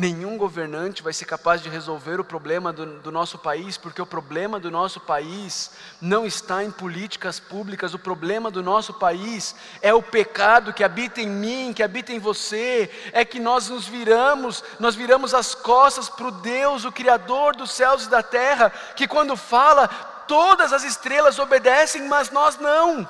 [0.00, 4.06] Nenhum governante vai ser capaz de resolver o problema do, do, nosso país, porque o
[4.06, 9.92] problema do nosso país não está em políticas públicas, o problema do nosso país é
[9.92, 14.62] o pecado que habita em mim, que habita em você, é que nós nos viramos,
[14.78, 19.08] nós viramos as costas para o Deus, o Criador dos céus e da terra, que
[19.08, 19.88] quando fala,
[20.28, 23.04] todas as estrelas obedecem, mas nós não.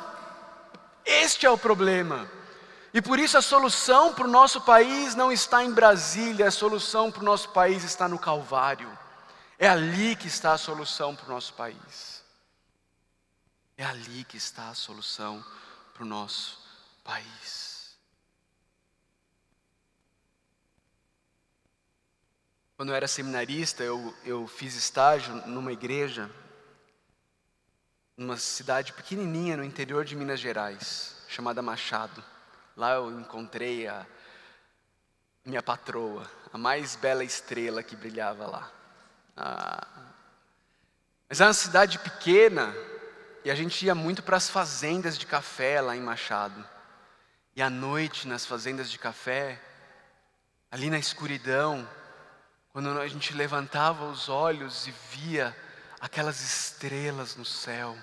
[1.04, 2.37] Este é o problema.
[2.92, 7.10] E por isso a solução para o nosso país não está em Brasília, a solução
[7.10, 8.90] para o nosso país está no Calvário.
[9.58, 12.22] É ali que está a solução para o nosso país.
[13.76, 15.44] É ali que está a solução
[15.92, 16.58] para o nosso
[17.04, 17.96] país.
[22.76, 26.30] Quando eu era seminarista, eu, eu fiz estágio numa igreja,
[28.16, 32.22] numa cidade pequenininha no interior de Minas Gerais, chamada Machado.
[32.78, 34.06] Lá eu encontrei a
[35.44, 38.72] minha patroa, a mais bela estrela que brilhava lá.
[39.36, 39.84] Ah,
[41.28, 42.72] mas é uma cidade pequena
[43.44, 46.64] e a gente ia muito para as fazendas de café lá em Machado.
[47.56, 49.60] E à noite, nas fazendas de café,
[50.70, 51.84] ali na escuridão,
[52.72, 55.52] quando a gente levantava os olhos e via
[56.00, 57.98] aquelas estrelas no céu,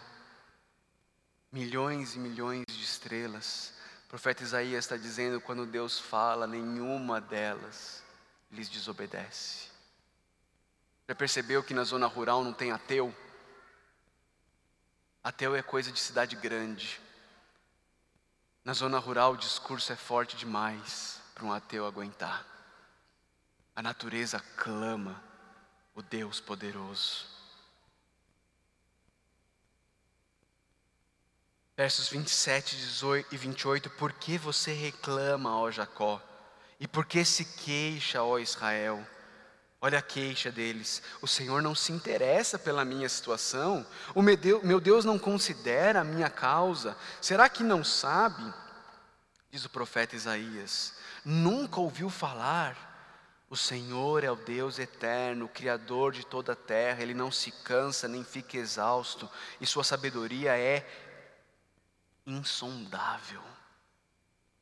[1.49, 3.73] milhões e milhões de estrelas,
[4.05, 8.03] o profeta Isaías está dizendo: quando Deus fala, nenhuma delas
[8.51, 9.67] lhes desobedece.
[11.07, 13.13] Já percebeu que na zona rural não tem ateu?
[15.23, 17.01] Ateu é coisa de cidade grande.
[18.63, 22.45] Na zona rural o discurso é forte demais para um ateu aguentar.
[23.75, 25.21] A natureza clama
[25.95, 27.34] o Deus poderoso.
[31.77, 32.77] Versos 27
[33.31, 36.21] e 28, por que você reclama, ó Jacó?
[36.79, 39.05] E por que se queixa, ó Israel?
[39.81, 41.03] Olha a queixa deles.
[41.21, 43.85] O Senhor não se interessa pela minha situação?
[44.13, 46.97] O meu Deus não considera a minha causa?
[47.21, 48.53] Será que não sabe?
[49.51, 50.93] Diz o profeta Isaías.
[51.25, 52.93] Nunca ouviu falar?
[53.49, 58.07] O Senhor é o Deus eterno, Criador de toda a terra, Ele não se cansa
[58.07, 59.29] nem fica exausto,
[59.61, 60.85] e Sua sabedoria é
[62.25, 63.41] insondável.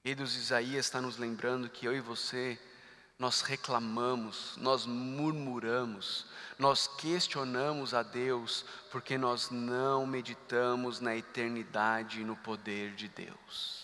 [0.04, 2.60] Deus Isaías está nos lembrando que eu e você,
[3.18, 6.26] nós reclamamos, nós murmuramos,
[6.60, 13.84] nós questionamos a Deus, porque nós não meditamos na eternidade e no poder de Deus.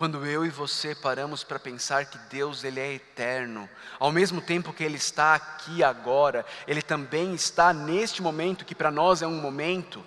[0.00, 3.68] Quando eu e você paramos para pensar que Deus ele é eterno,
[3.98, 8.90] ao mesmo tempo que Ele está aqui agora, Ele também está neste momento que para
[8.90, 10.02] nós é um momento,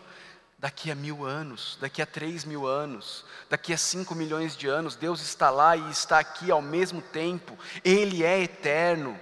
[0.63, 4.95] daqui a mil anos, daqui a três mil anos, daqui a cinco milhões de anos,
[4.95, 9.19] Deus está lá e está aqui ao mesmo tempo, Ele é eterno.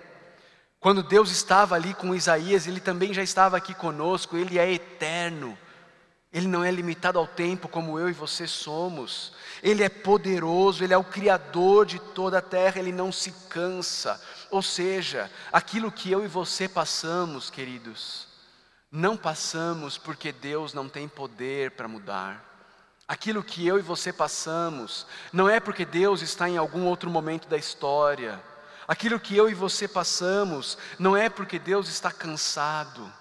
[0.80, 5.58] Quando Deus estava ali com Isaías, Ele também já estava aqui conosco, Ele é eterno.
[6.32, 9.34] Ele não é limitado ao tempo como eu e você somos.
[9.64, 14.22] Ele é poderoso, Ele é o Criador de toda a terra, Ele não se cansa.
[14.52, 18.28] Ou seja, aquilo que eu e você passamos, queridos,
[18.92, 22.44] não passamos porque Deus não tem poder para mudar.
[23.08, 27.48] Aquilo que eu e você passamos, não é porque Deus está em algum outro momento
[27.48, 28.42] da história.
[28.88, 33.12] Aquilo que eu e você passamos, não é porque Deus está cansado.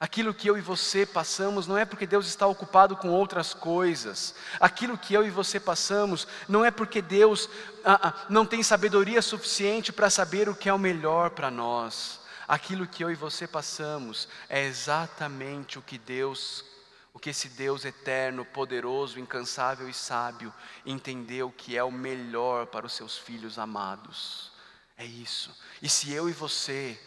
[0.00, 4.34] Aquilo que eu e você passamos não é porque Deus está ocupado com outras coisas.
[4.60, 7.48] Aquilo que eu e você passamos não é porque Deus
[7.84, 12.20] ah, ah, não tem sabedoria suficiente para saber o que é o melhor para nós.
[12.46, 16.64] Aquilo que eu e você passamos é exatamente o que Deus,
[17.12, 20.52] o que esse Deus eterno, poderoso, incansável e sábio
[20.84, 24.52] entendeu que é o melhor para os seus filhos amados.
[24.96, 25.56] É isso.
[25.82, 27.00] E se eu e você,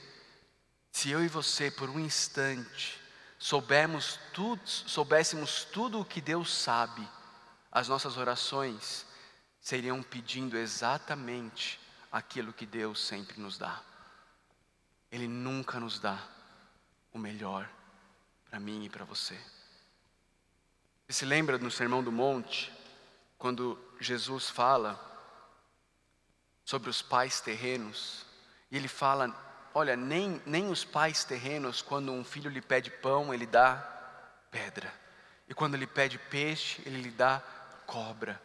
[0.92, 3.00] se eu e você por um instante
[4.34, 7.08] tudo, soubéssemos tudo o que Deus sabe,
[7.72, 9.06] as nossas orações
[9.62, 11.80] seriam pedindo exatamente
[12.12, 13.82] aquilo que Deus sempre nos dá.
[15.12, 16.22] Ele nunca nos dá
[17.14, 17.70] o melhor.
[18.50, 19.38] para mim e para você.
[21.06, 22.74] Você se lembra no Sermão do Monte,
[23.38, 25.00] quando Jesus fala
[26.64, 28.26] sobre os pais terrenos,
[28.72, 29.34] e ele fala:
[29.74, 33.76] olha, nem, nem os pais terrenos, quando um filho lhe pede pão, ele dá
[34.50, 34.94] pedra,
[35.48, 37.42] e quando ele pede peixe, ele lhe dá
[37.86, 38.42] cobra.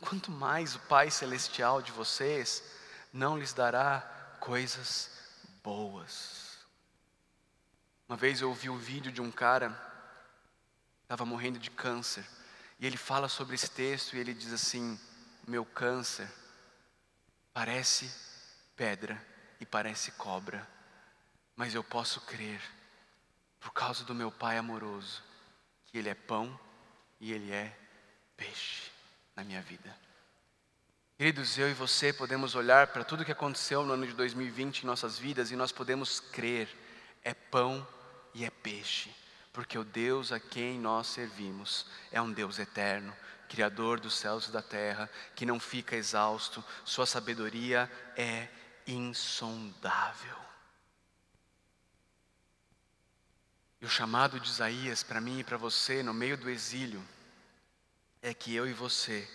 [0.00, 2.62] Quanto mais o Pai Celestial de vocês
[3.12, 4.00] não lhes dará
[4.38, 5.15] coisas
[5.66, 6.64] boas.
[8.08, 9.76] Uma vez eu ouvi um vídeo de um cara,
[11.02, 12.24] estava morrendo de câncer,
[12.78, 14.96] e ele fala sobre esse texto e ele diz assim:
[15.44, 16.32] Meu câncer
[17.52, 18.08] parece
[18.76, 19.20] pedra
[19.58, 20.64] e parece cobra,
[21.56, 22.62] mas eu posso crer,
[23.58, 25.20] por causa do meu Pai amoroso,
[25.86, 26.56] que Ele é pão
[27.18, 27.76] e Ele é
[28.36, 28.92] peixe
[29.34, 30.05] na minha vida.
[31.18, 34.86] Queridos, eu e você podemos olhar para tudo que aconteceu no ano de 2020 em
[34.86, 36.68] nossas vidas e nós podemos crer,
[37.24, 37.88] é pão
[38.34, 39.10] e é peixe,
[39.50, 43.16] porque o Deus a quem nós servimos é um Deus eterno,
[43.48, 48.48] Criador dos céus e da terra, que não fica exausto, Sua sabedoria é
[48.86, 50.36] insondável.
[53.80, 57.02] E o chamado de Isaías para mim e para você, no meio do exílio,
[58.20, 59.26] é que eu e você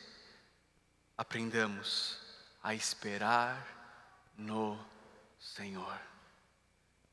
[1.22, 2.18] aprendamos
[2.64, 3.64] a esperar
[4.36, 4.76] no
[5.40, 5.96] Senhor.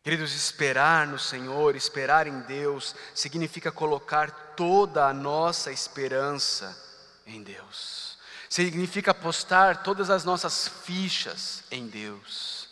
[0.02, 6.74] Queridos, esperar no Senhor, esperar em Deus, significa colocar toda a nossa esperança
[7.26, 8.16] em Deus,
[8.48, 12.70] significa apostar todas as nossas fichas em Deus.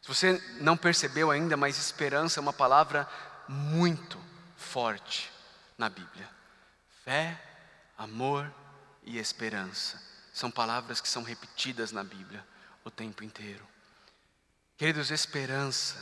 [0.00, 3.08] Se você não percebeu ainda, mas esperança é uma palavra
[3.48, 4.20] muito
[4.56, 5.32] forte
[5.76, 6.30] na Bíblia.
[7.04, 7.42] Fé,
[7.98, 8.48] amor
[9.02, 10.06] e esperança
[10.36, 12.46] são palavras que são repetidas na Bíblia
[12.84, 13.66] o tempo inteiro.
[14.76, 15.96] Queridos, esperança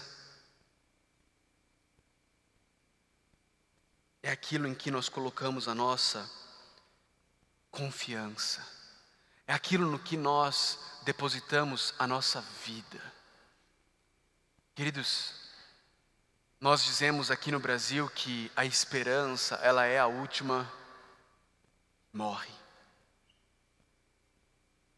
[4.24, 6.28] é aquilo em que nós colocamos a nossa
[7.70, 8.66] confiança,
[9.46, 13.00] é aquilo no que nós depositamos a nossa vida.
[14.74, 15.32] Queridos,
[16.60, 20.68] nós dizemos aqui no Brasil que a esperança, ela é a última
[22.12, 22.53] morre.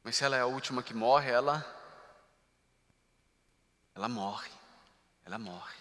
[0.07, 1.67] Mas se ela é a última que morre, ela
[3.93, 4.49] ela morre.
[5.25, 5.75] Ela morre.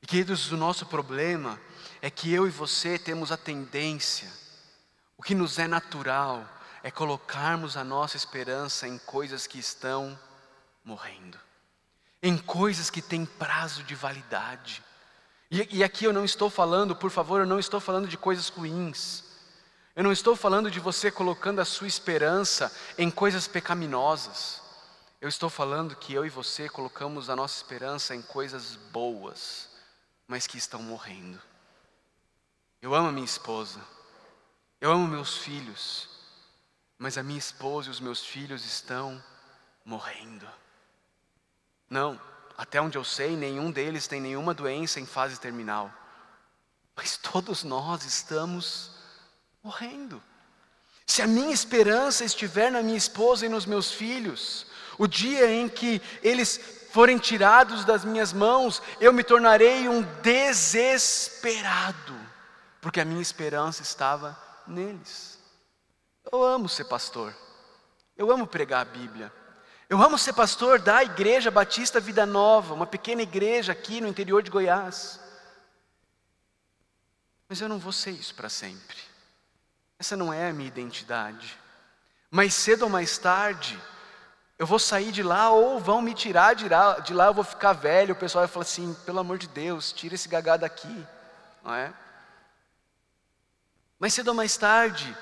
[0.00, 1.60] E queridos, o nosso problema
[2.00, 4.32] é que eu e você temos a tendência,
[5.18, 6.48] o que nos é natural,
[6.82, 10.18] é colocarmos a nossa esperança em coisas que estão
[10.82, 11.38] morrendo,
[12.22, 14.82] em coisas que têm prazo de validade.
[15.50, 18.48] E, e aqui eu não estou falando, por favor, eu não estou falando de coisas
[18.48, 19.30] ruins.
[19.94, 24.62] Eu não estou falando de você colocando a sua esperança em coisas pecaminosas.
[25.20, 29.68] Eu estou falando que eu e você colocamos a nossa esperança em coisas boas,
[30.26, 31.40] mas que estão morrendo.
[32.80, 33.80] Eu amo a minha esposa,
[34.80, 36.08] eu amo meus filhos,
[36.98, 39.22] mas a minha esposa e os meus filhos estão
[39.84, 40.48] morrendo.
[41.88, 42.18] Não,
[42.56, 45.92] até onde eu sei, nenhum deles tem nenhuma doença em fase terminal,
[46.96, 48.91] mas todos nós estamos morrendo.
[51.06, 54.66] Se a minha esperança estiver na minha esposa e nos meus filhos,
[54.98, 62.14] o dia em que eles forem tirados das minhas mãos, eu me tornarei um desesperado,
[62.80, 65.38] porque a minha esperança estava neles.
[66.30, 67.34] Eu amo ser pastor,
[68.16, 69.32] eu amo pregar a Bíblia,
[69.88, 74.42] eu amo ser pastor da Igreja Batista Vida Nova, uma pequena igreja aqui no interior
[74.42, 75.20] de Goiás.
[77.48, 79.11] Mas eu não vou ser isso para sempre.
[80.02, 81.56] Essa não é a minha identidade.
[82.28, 83.80] Mais cedo ou mais tarde,
[84.58, 87.44] eu vou sair de lá ou vão me tirar de lá, de lá eu vou
[87.44, 91.06] ficar velho, o pessoal vai falar assim, pelo amor de Deus, tira esse gagá daqui,
[91.62, 91.92] não é?
[93.96, 95.16] Mais cedo ou mais tarde,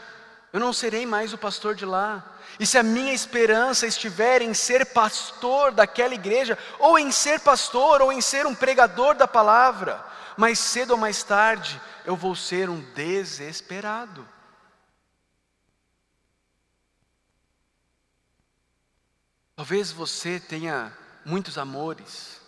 [0.50, 2.24] eu não serei mais o pastor de lá.
[2.58, 8.00] E se a minha esperança estiver em ser pastor daquela igreja, ou em ser pastor,
[8.00, 10.02] ou em ser um pregador da palavra,
[10.38, 14.26] mais cedo ou mais tarde, eu vou ser um desesperado.
[19.60, 20.90] Talvez você tenha
[21.22, 22.40] muitos amores,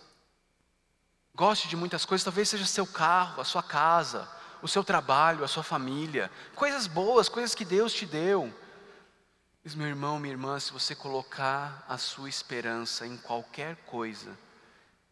[1.35, 4.27] goste de muitas coisas, talvez seja seu carro, a sua casa,
[4.63, 8.51] o seu trabalho, a sua família, coisas boas, coisas que Deus te deu.
[9.63, 14.35] Mas, meu irmão, minha irmã, se você colocar a sua esperança em qualquer coisa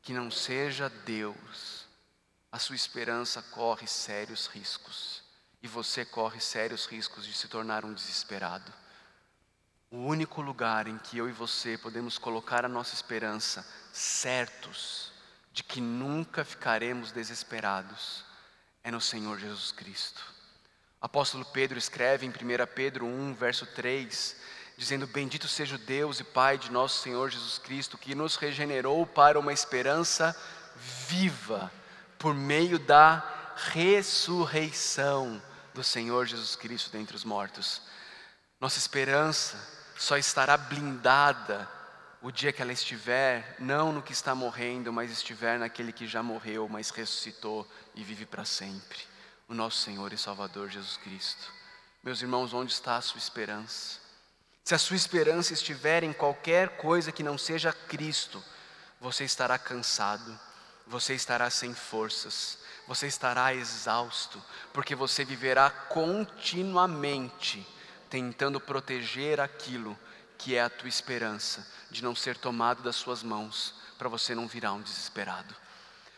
[0.01, 1.85] que não seja Deus,
[2.51, 5.21] a sua esperança corre sérios riscos,
[5.61, 8.80] e você corre sérios riscos de se tornar um desesperado.
[9.93, 15.11] O único lugar em que eu e você podemos colocar a nossa esperança, certos
[15.51, 18.23] de que nunca ficaremos desesperados,
[18.85, 20.23] é no Senhor Jesus Cristo.
[21.01, 22.33] Apóstolo Pedro escreve em 1
[22.73, 24.37] Pedro 1, verso 3,
[24.77, 29.05] dizendo: Bendito seja o Deus e Pai de nosso Senhor Jesus Cristo, que nos regenerou
[29.05, 30.33] para uma esperança
[31.05, 31.69] viva,
[32.17, 37.81] por meio da ressurreição do Senhor Jesus Cristo dentre os mortos.
[38.57, 41.69] Nossa esperança só estará blindada
[42.23, 46.23] o dia que ela estiver, não no que está morrendo, mas estiver naquele que já
[46.23, 48.97] morreu, mas ressuscitou e vive para sempre,
[49.47, 51.53] o nosso Senhor e Salvador Jesus Cristo.
[52.01, 53.99] Meus irmãos, onde está a sua esperança?
[54.63, 58.43] Se a sua esperança estiver em qualquer coisa que não seja Cristo,
[58.99, 60.39] você estará cansado,
[60.87, 64.43] você estará sem forças, você estará exausto,
[64.73, 67.67] porque você viverá continuamente
[68.11, 69.97] tentando proteger aquilo
[70.37, 74.47] que é a tua esperança, de não ser tomado das suas mãos, para você não
[74.47, 75.55] virar um desesperado.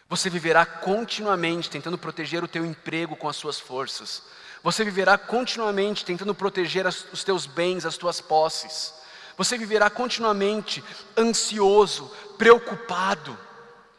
[0.09, 4.23] Você viverá continuamente tentando proteger o teu emprego com as suas forças.
[4.63, 8.93] Você viverá continuamente tentando proteger as, os teus bens, as tuas posses.
[9.37, 10.83] Você viverá continuamente
[11.15, 13.37] ansioso, preocupado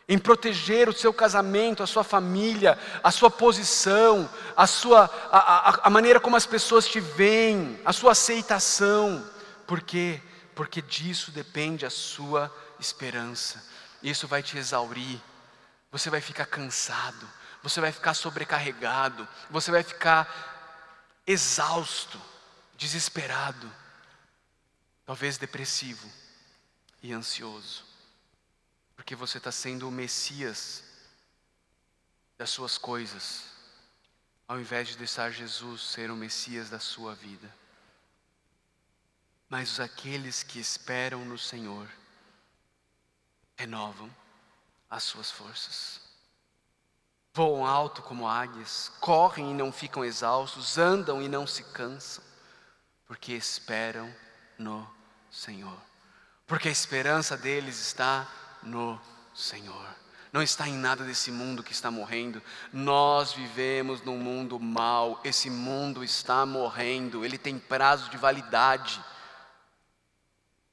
[0.08, 5.80] em proteger o seu casamento, a sua família, a sua posição, a, sua, a, a,
[5.84, 9.24] a maneira como as pessoas te veem, a sua aceitação.
[9.66, 10.20] Por quê?
[10.54, 13.64] Porque disso depende a sua esperança.
[14.02, 15.18] Isso vai te exaurir,
[15.90, 17.26] você vai ficar cansado,
[17.62, 22.20] você vai ficar sobrecarregado, você vai ficar exausto,
[22.76, 23.72] desesperado,
[25.06, 26.06] talvez depressivo
[27.02, 27.93] e ansioso.
[28.96, 30.84] Porque você está sendo o Messias
[32.36, 33.44] das suas coisas,
[34.46, 37.52] ao invés de deixar Jesus ser o Messias da sua vida.
[39.48, 41.88] Mas aqueles que esperam no Senhor
[43.56, 44.14] renovam
[44.90, 46.00] as suas forças.
[47.32, 52.22] Voam alto como águias, correm e não ficam exaustos, andam e não se cansam,
[53.06, 54.14] porque esperam
[54.56, 54.88] no
[55.30, 55.76] Senhor.
[56.46, 58.28] Porque a esperança deles está
[58.64, 59.00] no
[59.34, 59.94] Senhor.
[60.34, 62.42] Não está em nada desse mundo que está morrendo.
[62.72, 65.20] Nós vivemos num mundo mau.
[65.22, 67.24] Esse mundo está morrendo.
[67.24, 69.00] Ele tem prazo de validade.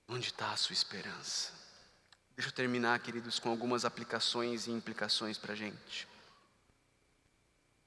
[0.08, 1.52] Onde está a sua esperança?
[2.36, 6.08] Deixa eu terminar, queridos, com algumas aplicações e implicações para a gente.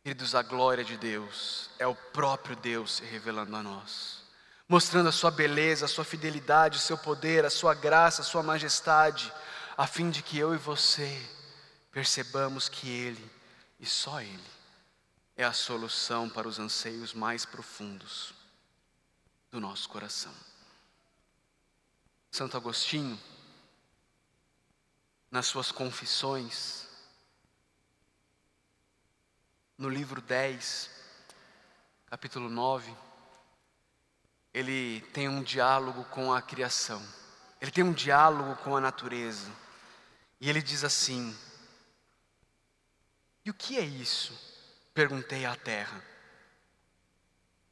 [0.05, 4.23] Queridos, a glória de Deus é o próprio Deus se revelando a nós,
[4.69, 8.45] mostrando a sua beleza, a sua fidelidade, o seu poder, a sua graça, a sua
[8.45, 9.33] majestade
[9.77, 11.21] a fim de que eu e você
[11.91, 13.31] percebamos que Ele,
[13.81, 14.51] e só Ele,
[15.37, 18.33] é a solução para os anseios mais profundos
[19.51, 20.33] do nosso coração.
[22.31, 23.19] Santo Agostinho,
[25.31, 26.87] nas suas confissões,
[29.77, 30.91] no livro 10,
[32.07, 32.97] capítulo 9,
[34.53, 37.05] ele tem um diálogo com a criação,
[37.61, 39.64] ele tem um diálogo com a natureza.
[40.45, 41.35] E ele diz assim:
[43.47, 44.39] E o que é isso?
[44.93, 46.05] Perguntei à terra.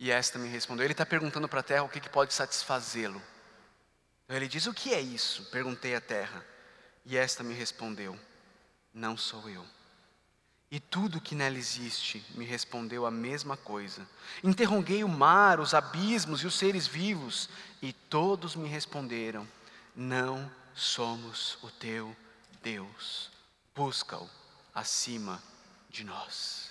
[0.00, 0.86] E esta me respondeu.
[0.86, 3.20] Ele está perguntando para a terra o que, que pode satisfazê-lo.
[4.24, 5.44] Então ele diz: O que é isso?
[5.50, 6.42] Perguntei à terra.
[7.04, 8.18] E esta me respondeu:
[8.94, 9.66] Não sou eu.
[10.70, 14.08] E tudo que nela existe me respondeu a mesma coisa.
[14.42, 17.50] Interroguei o mar, os abismos e os seres vivos,
[17.82, 19.46] e todos me responderam:
[19.94, 22.16] Não somos o teu
[22.62, 23.30] Deus,
[23.74, 24.28] busca-o
[24.72, 25.42] acima
[25.90, 26.70] de nós.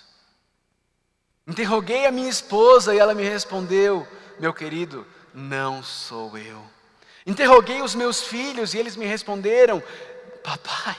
[1.46, 4.08] Interroguei a minha esposa e ela me respondeu:
[4.40, 6.64] Meu querido, não sou eu.
[7.26, 9.82] Interroguei os meus filhos e eles me responderam:
[10.42, 10.96] Papai,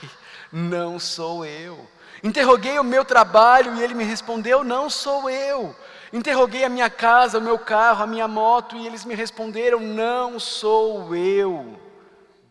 [0.52, 1.88] não sou eu.
[2.22, 5.74] Interroguei o meu trabalho e ele me respondeu: Não sou eu.
[6.12, 10.38] Interroguei a minha casa, o meu carro, a minha moto e eles me responderam: Não
[10.38, 11.80] sou eu.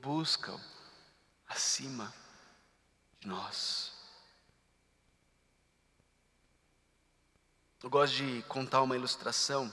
[0.01, 0.59] Busca-o
[1.47, 2.22] acima
[3.27, 3.91] nós.
[7.83, 9.71] Eu gosto de contar uma ilustração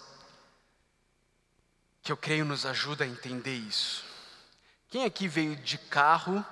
[2.03, 4.05] que eu creio nos ajuda a entender isso.
[4.89, 6.45] Quem aqui veio de carro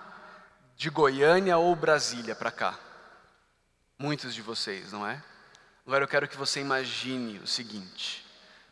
[0.77, 2.79] de Goiânia ou Brasília para cá?
[3.99, 5.21] Muitos de vocês, não é?
[5.85, 8.25] Agora eu quero que você imagine o seguinte: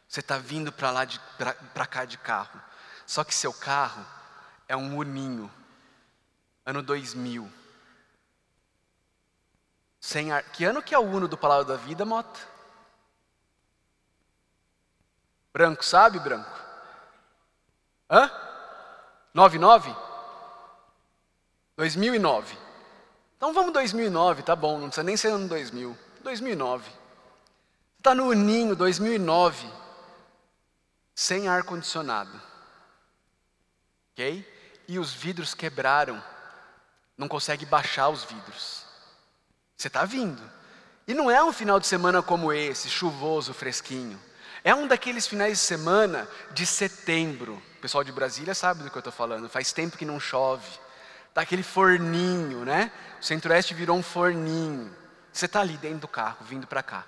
[0.06, 1.06] você está vindo para lá
[1.74, 2.62] para cá de carro,
[3.04, 4.06] só que seu carro
[4.68, 5.50] é um uninho,
[6.64, 7.65] ano 2000.
[10.06, 10.44] Sem ar...
[10.44, 12.38] Que ano que é o Uno do Palavra da Vida, Mota?
[15.52, 16.48] Branco, sabe, Branco?
[18.08, 18.30] Hã?
[19.34, 19.92] 99?
[21.76, 22.56] 2009.
[23.36, 25.98] Então vamos 2009, tá bom, não precisa nem ser ano 2000.
[26.22, 26.88] 2009.
[27.98, 29.68] Está no Ninho 2009,
[31.16, 32.40] sem ar condicionado,
[34.12, 34.84] ok?
[34.86, 36.22] E os vidros quebraram,
[37.18, 38.85] não consegue baixar os vidros.
[39.76, 40.42] Você está vindo.
[41.06, 44.20] E não é um final de semana como esse, chuvoso, fresquinho.
[44.64, 47.62] É um daqueles finais de semana de setembro.
[47.78, 49.48] O pessoal de Brasília sabe do que eu estou falando.
[49.48, 50.66] Faz tempo que não chove.
[51.32, 52.90] Tá aquele forninho, né?
[53.20, 54.92] O Centro-Oeste virou um forninho.
[55.36, 57.04] Você está ali dentro do carro, vindo para cá,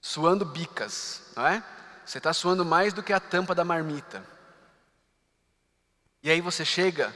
[0.00, 1.62] suando bicas, não é?
[2.04, 4.20] Você está suando mais do que a tampa da marmita.
[6.24, 7.14] E aí você chega,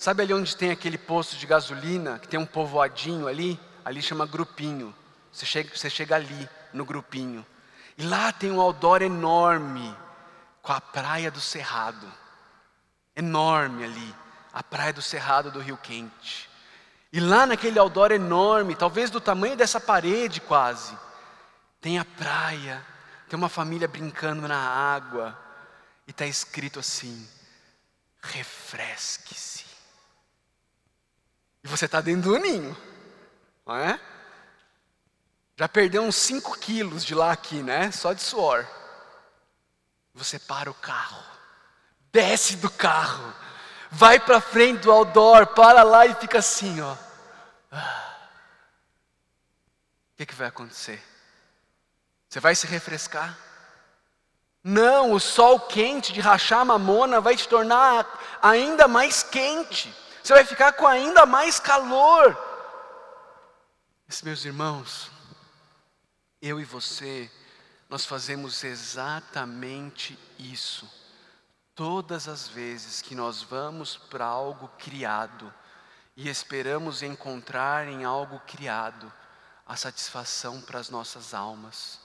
[0.00, 3.60] sabe ali onde tem aquele posto de gasolina, que tem um povoadinho ali?
[3.84, 4.94] Ali chama grupinho.
[5.30, 7.44] Você chega, você chega ali, no grupinho.
[7.98, 9.94] E lá tem um outdoor enorme,
[10.62, 12.10] com a praia do Cerrado.
[13.14, 14.14] Enorme ali,
[14.54, 16.48] a praia do Cerrado do Rio Quente.
[17.12, 20.96] E lá naquele outdoor enorme, talvez do tamanho dessa parede quase,
[21.78, 22.82] tem a praia,
[23.28, 25.38] tem uma família brincando na água,
[26.06, 27.28] e está escrito assim:
[28.22, 29.49] refresque-se.
[31.62, 32.76] E você está dentro do ninho,
[33.66, 34.00] não é?
[35.56, 37.92] Já perdeu uns 5 quilos de lá aqui, né?
[37.92, 38.66] Só de suor.
[40.14, 41.22] Você para o carro,
[42.10, 43.34] desce do carro,
[43.90, 46.96] vai para frente do outdoor, para lá e fica assim, ó.
[47.72, 47.76] O
[50.16, 51.02] que, que vai acontecer?
[52.28, 53.38] Você vai se refrescar?
[54.62, 58.06] Não, o sol quente de rachar a mamona vai te tornar
[58.42, 59.94] ainda mais quente.
[60.30, 62.38] Você vai ficar com ainda mais calor.
[64.22, 65.10] Meus irmãos,
[66.40, 67.28] eu e você,
[67.88, 70.88] nós fazemos exatamente isso.
[71.74, 75.52] Todas as vezes que nós vamos para algo criado
[76.16, 79.12] e esperamos encontrar em algo criado
[79.66, 81.98] a satisfação para as nossas almas,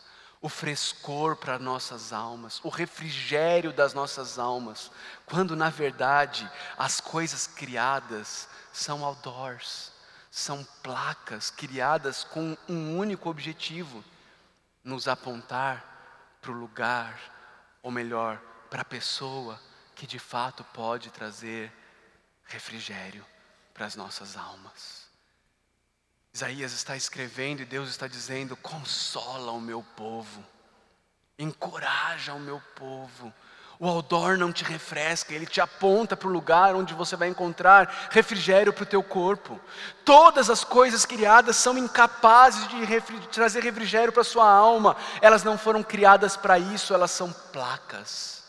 [0.45, 4.91] o frescor para nossas almas, o refrigério das nossas almas,
[5.25, 9.91] quando na verdade as coisas criadas são outdoors,
[10.29, 14.05] são placas criadas com um único objetivo
[14.83, 17.19] nos apontar para o lugar,
[17.81, 18.39] ou melhor,
[18.69, 19.59] para a pessoa
[19.95, 21.73] que de fato pode trazer
[22.43, 23.25] refrigério
[23.73, 25.04] para as nossas almas.
[26.35, 30.43] Isaías está escrevendo e Deus está dizendo: consola o meu povo,
[31.39, 33.33] encoraja o meu povo,
[33.79, 38.09] o outdoor não te refresca, ele te aponta para o lugar onde você vai encontrar
[38.11, 39.57] refrigério para o teu corpo.
[40.03, 44.97] Todas as coisas criadas são incapazes de, refri de trazer refrigério para a sua alma.
[45.21, 48.43] Elas não foram criadas para isso, elas são placas.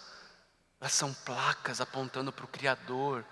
[0.81, 3.25] Elas são placas apontando para o Criador,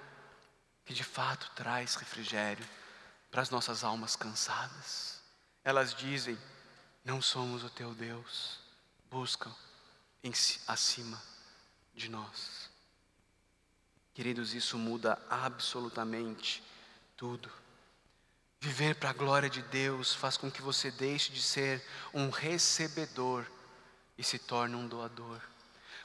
[0.85, 2.65] que de fato traz refrigério
[3.35, 5.20] para as nossas almas cansadas.
[5.64, 6.39] Elas dizem:
[7.05, 8.61] Não somos o teu Deus.
[9.11, 9.53] Buscam
[10.22, 10.32] em
[10.68, 11.20] acima
[11.93, 12.70] de nós.
[14.14, 16.62] Queridos, isso muda absolutamente
[17.16, 17.51] tudo.
[18.61, 23.45] Viver para a glória de Deus faz com que você deixe de ser um recebedor
[24.16, 25.41] e se torne um doador.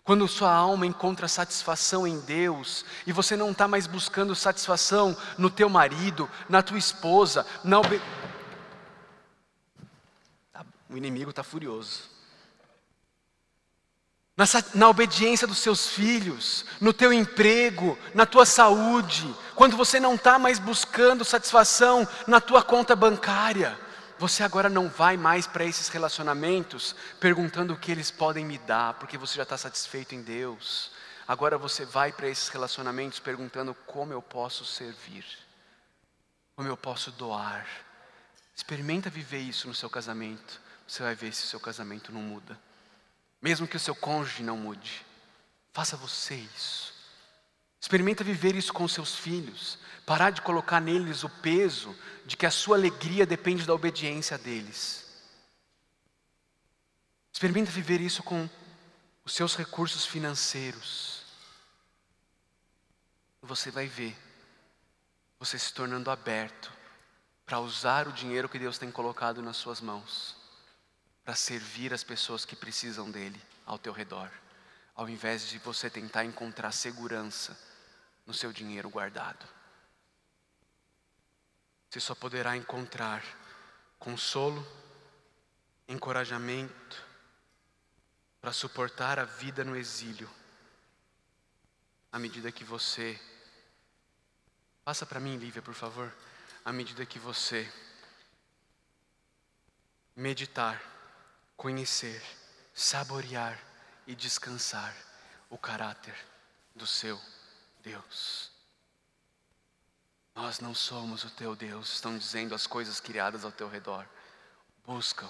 [0.10, 5.52] Quando sua alma encontra satisfação em Deus e você não está mais buscando satisfação no
[5.52, 8.02] teu marido, na tua esposa, na obe...
[10.52, 12.10] Tá, o inimigo está furioso.
[14.36, 20.16] Na, na obediência dos seus filhos, no teu emprego, na tua saúde, quando você não
[20.16, 23.80] está mais buscando satisfação na tua conta bancária,
[24.20, 28.96] você agora não vai mais para esses relacionamentos perguntando o que eles podem me dar,
[28.96, 30.92] porque você já está satisfeito em Deus.
[31.26, 35.26] Agora você vai para esses relacionamentos perguntando como eu posso servir,
[36.54, 37.66] como eu posso doar.
[38.54, 42.60] Experimenta viver isso no seu casamento, você vai ver se o seu casamento não muda.
[43.42, 45.06] Mesmo que o seu cônjuge não mude,
[45.72, 46.94] faça você isso.
[47.80, 49.80] Experimenta viver isso com seus filhos.
[50.10, 51.96] Parar de colocar neles o peso
[52.26, 55.06] de que a sua alegria depende da obediência deles.
[57.32, 58.50] Experimenta viver isso com
[59.24, 61.22] os seus recursos financeiros.
[63.44, 64.18] Você vai ver
[65.38, 66.74] você se tornando aberto
[67.46, 70.36] para usar o dinheiro que Deus tem colocado nas suas mãos
[71.24, 74.32] para servir as pessoas que precisam dele ao teu redor,
[74.96, 77.56] ao invés de você tentar encontrar segurança
[78.26, 79.59] no seu dinheiro guardado.
[81.90, 83.24] Você só poderá encontrar
[83.98, 84.66] consolo,
[85.88, 87.04] encorajamento
[88.40, 90.30] para suportar a vida no exílio,
[92.12, 93.20] à medida que você.
[94.84, 96.14] Passa para mim, Lívia, por favor.
[96.64, 97.72] À medida que você
[100.16, 100.82] meditar
[101.58, 102.22] conhecer,
[102.74, 103.60] saborear
[104.06, 104.96] e descansar
[105.50, 106.16] o caráter
[106.76, 107.20] do seu
[107.82, 108.59] Deus.
[110.40, 114.08] Nós não somos o teu Deus, estão dizendo as coisas criadas ao teu redor.
[114.86, 115.30] Busca-o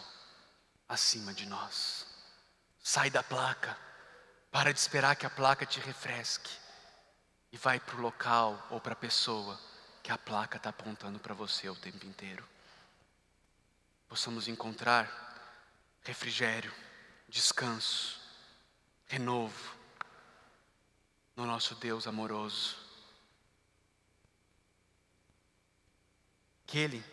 [0.88, 2.06] acima de nós.
[2.84, 3.76] Sai da placa,
[4.52, 6.52] para de esperar que a placa te refresque
[7.52, 9.60] e vai para o local ou para a pessoa
[10.04, 12.48] que a placa está apontando para você o tempo inteiro.
[14.08, 15.10] Possamos encontrar
[16.04, 16.72] refrigério,
[17.28, 18.22] descanso,
[19.08, 19.76] renovo
[21.36, 22.89] no nosso Deus amoroso.
[26.70, 27.04] Aquele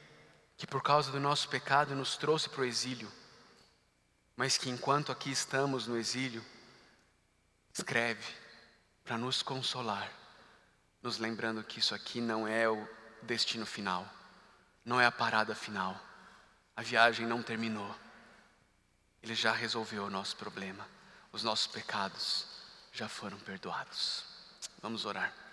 [0.59, 3.11] que por causa do nosso pecado nos trouxe para o exílio,
[4.37, 6.45] mas que enquanto aqui estamos no exílio,
[7.73, 8.35] escreve
[9.03, 10.13] para nos consolar,
[11.03, 12.87] nos lembrando que isso aqui não é o
[13.23, 14.07] destino final,
[14.85, 15.99] não é a parada final,
[16.77, 17.97] a viagem não terminou,
[19.23, 20.87] Ele já resolveu o nosso problema,
[21.33, 22.47] os nossos pecados
[22.93, 24.23] já foram perdoados.
[24.83, 25.45] Vamos orar.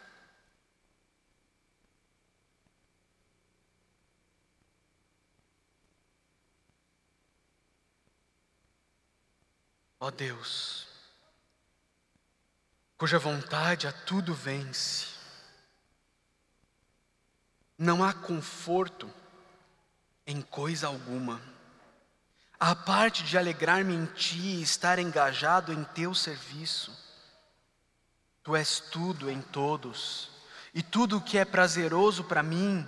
[10.06, 10.86] Ó Deus,
[12.98, 15.08] cuja vontade a tudo vence,
[17.78, 19.10] não há conforto
[20.28, 21.42] em coisa alguma,
[22.60, 26.92] a parte de alegrar-me em Ti e estar engajado em Teu serviço.
[28.44, 30.30] Tu és tudo em todos,
[30.74, 32.86] e tudo o que é prazeroso para mim,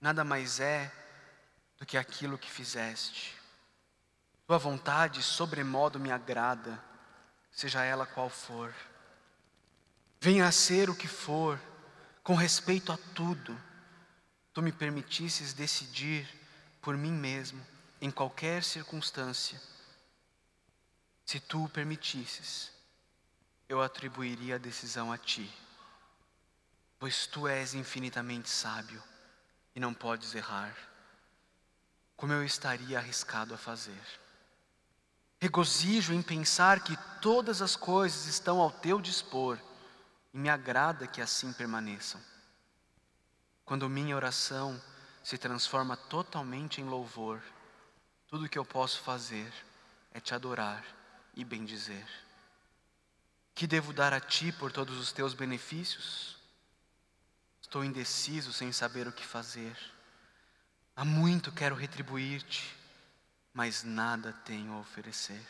[0.00, 0.92] nada mais é
[1.78, 3.35] do que aquilo que fizeste.
[4.46, 6.80] Tua vontade sobremodo me agrada,
[7.50, 8.72] seja ela qual for.
[10.20, 11.60] Venha a ser o que for,
[12.22, 13.60] com respeito a tudo,
[14.52, 16.28] tu me permitisses decidir
[16.80, 17.60] por mim mesmo,
[18.00, 19.60] em qualquer circunstância.
[21.24, 22.70] Se tu o permitisses,
[23.68, 25.52] eu atribuiria a decisão a ti,
[27.00, 29.02] pois tu és infinitamente sábio
[29.74, 30.72] e não podes errar.
[32.16, 34.00] Como eu estaria arriscado a fazer?
[35.40, 39.58] Regozijo em pensar que todas as coisas estão ao teu dispor
[40.32, 42.20] e me agrada que assim permaneçam.
[43.64, 44.80] Quando minha oração
[45.22, 47.42] se transforma totalmente em louvor,
[48.28, 49.52] tudo o que eu posso fazer
[50.12, 50.84] é te adorar
[51.34, 52.06] e bendizer.
[53.54, 56.36] Que devo dar a ti por todos os teus benefícios?
[57.60, 59.76] Estou indeciso sem saber o que fazer.
[60.94, 62.75] Há muito quero retribuir-te
[63.56, 65.42] mas nada tenho a oferecer.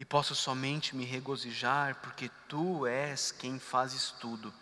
[0.00, 4.52] E posso somente me regozijar, porque tu és quem fazes tudo,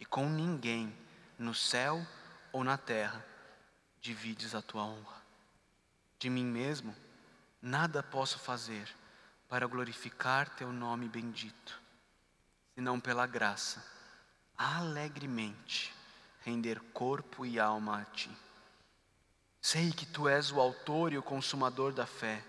[0.00, 0.96] e com ninguém,
[1.38, 2.04] no céu
[2.50, 3.22] ou na terra,
[4.00, 5.20] divides a tua honra.
[6.18, 6.96] De mim mesmo,
[7.60, 8.88] nada posso fazer
[9.46, 11.78] para glorificar teu nome bendito,
[12.74, 13.84] senão pela graça,
[14.56, 15.92] alegremente
[16.40, 18.30] render corpo e alma a ti.
[19.62, 22.42] Sei que tu és o autor e o consumador da fé,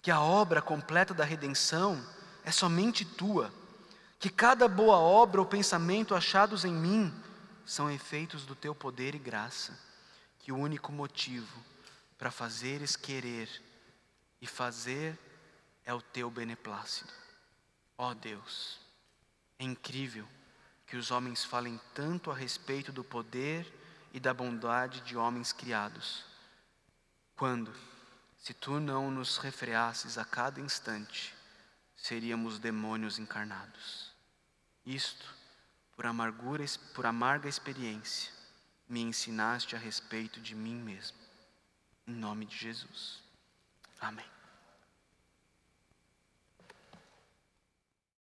[0.00, 2.00] que a obra completa da redenção
[2.44, 3.52] é somente tua,
[4.20, 7.12] que cada boa obra ou pensamento achados em mim
[7.66, 9.76] são efeitos do teu poder e graça,
[10.38, 11.60] que o único motivo
[12.16, 13.50] para fazeres querer
[14.40, 15.18] e fazer
[15.84, 17.12] é o teu beneplácito.
[17.98, 18.78] Ó oh Deus,
[19.58, 20.28] é incrível
[20.86, 23.66] que os homens falem tanto a respeito do poder
[24.14, 26.35] e da bondade de homens criados
[27.36, 27.72] quando,
[28.38, 31.34] se tu não nos refreasses a cada instante,
[31.96, 34.12] seríamos demônios encarnados.
[34.84, 35.34] Isto,
[35.94, 36.64] por, amargura,
[36.94, 38.32] por amarga experiência,
[38.88, 41.18] me ensinaste a respeito de mim mesmo.
[42.06, 43.22] Em nome de Jesus.
[44.00, 44.35] Amém.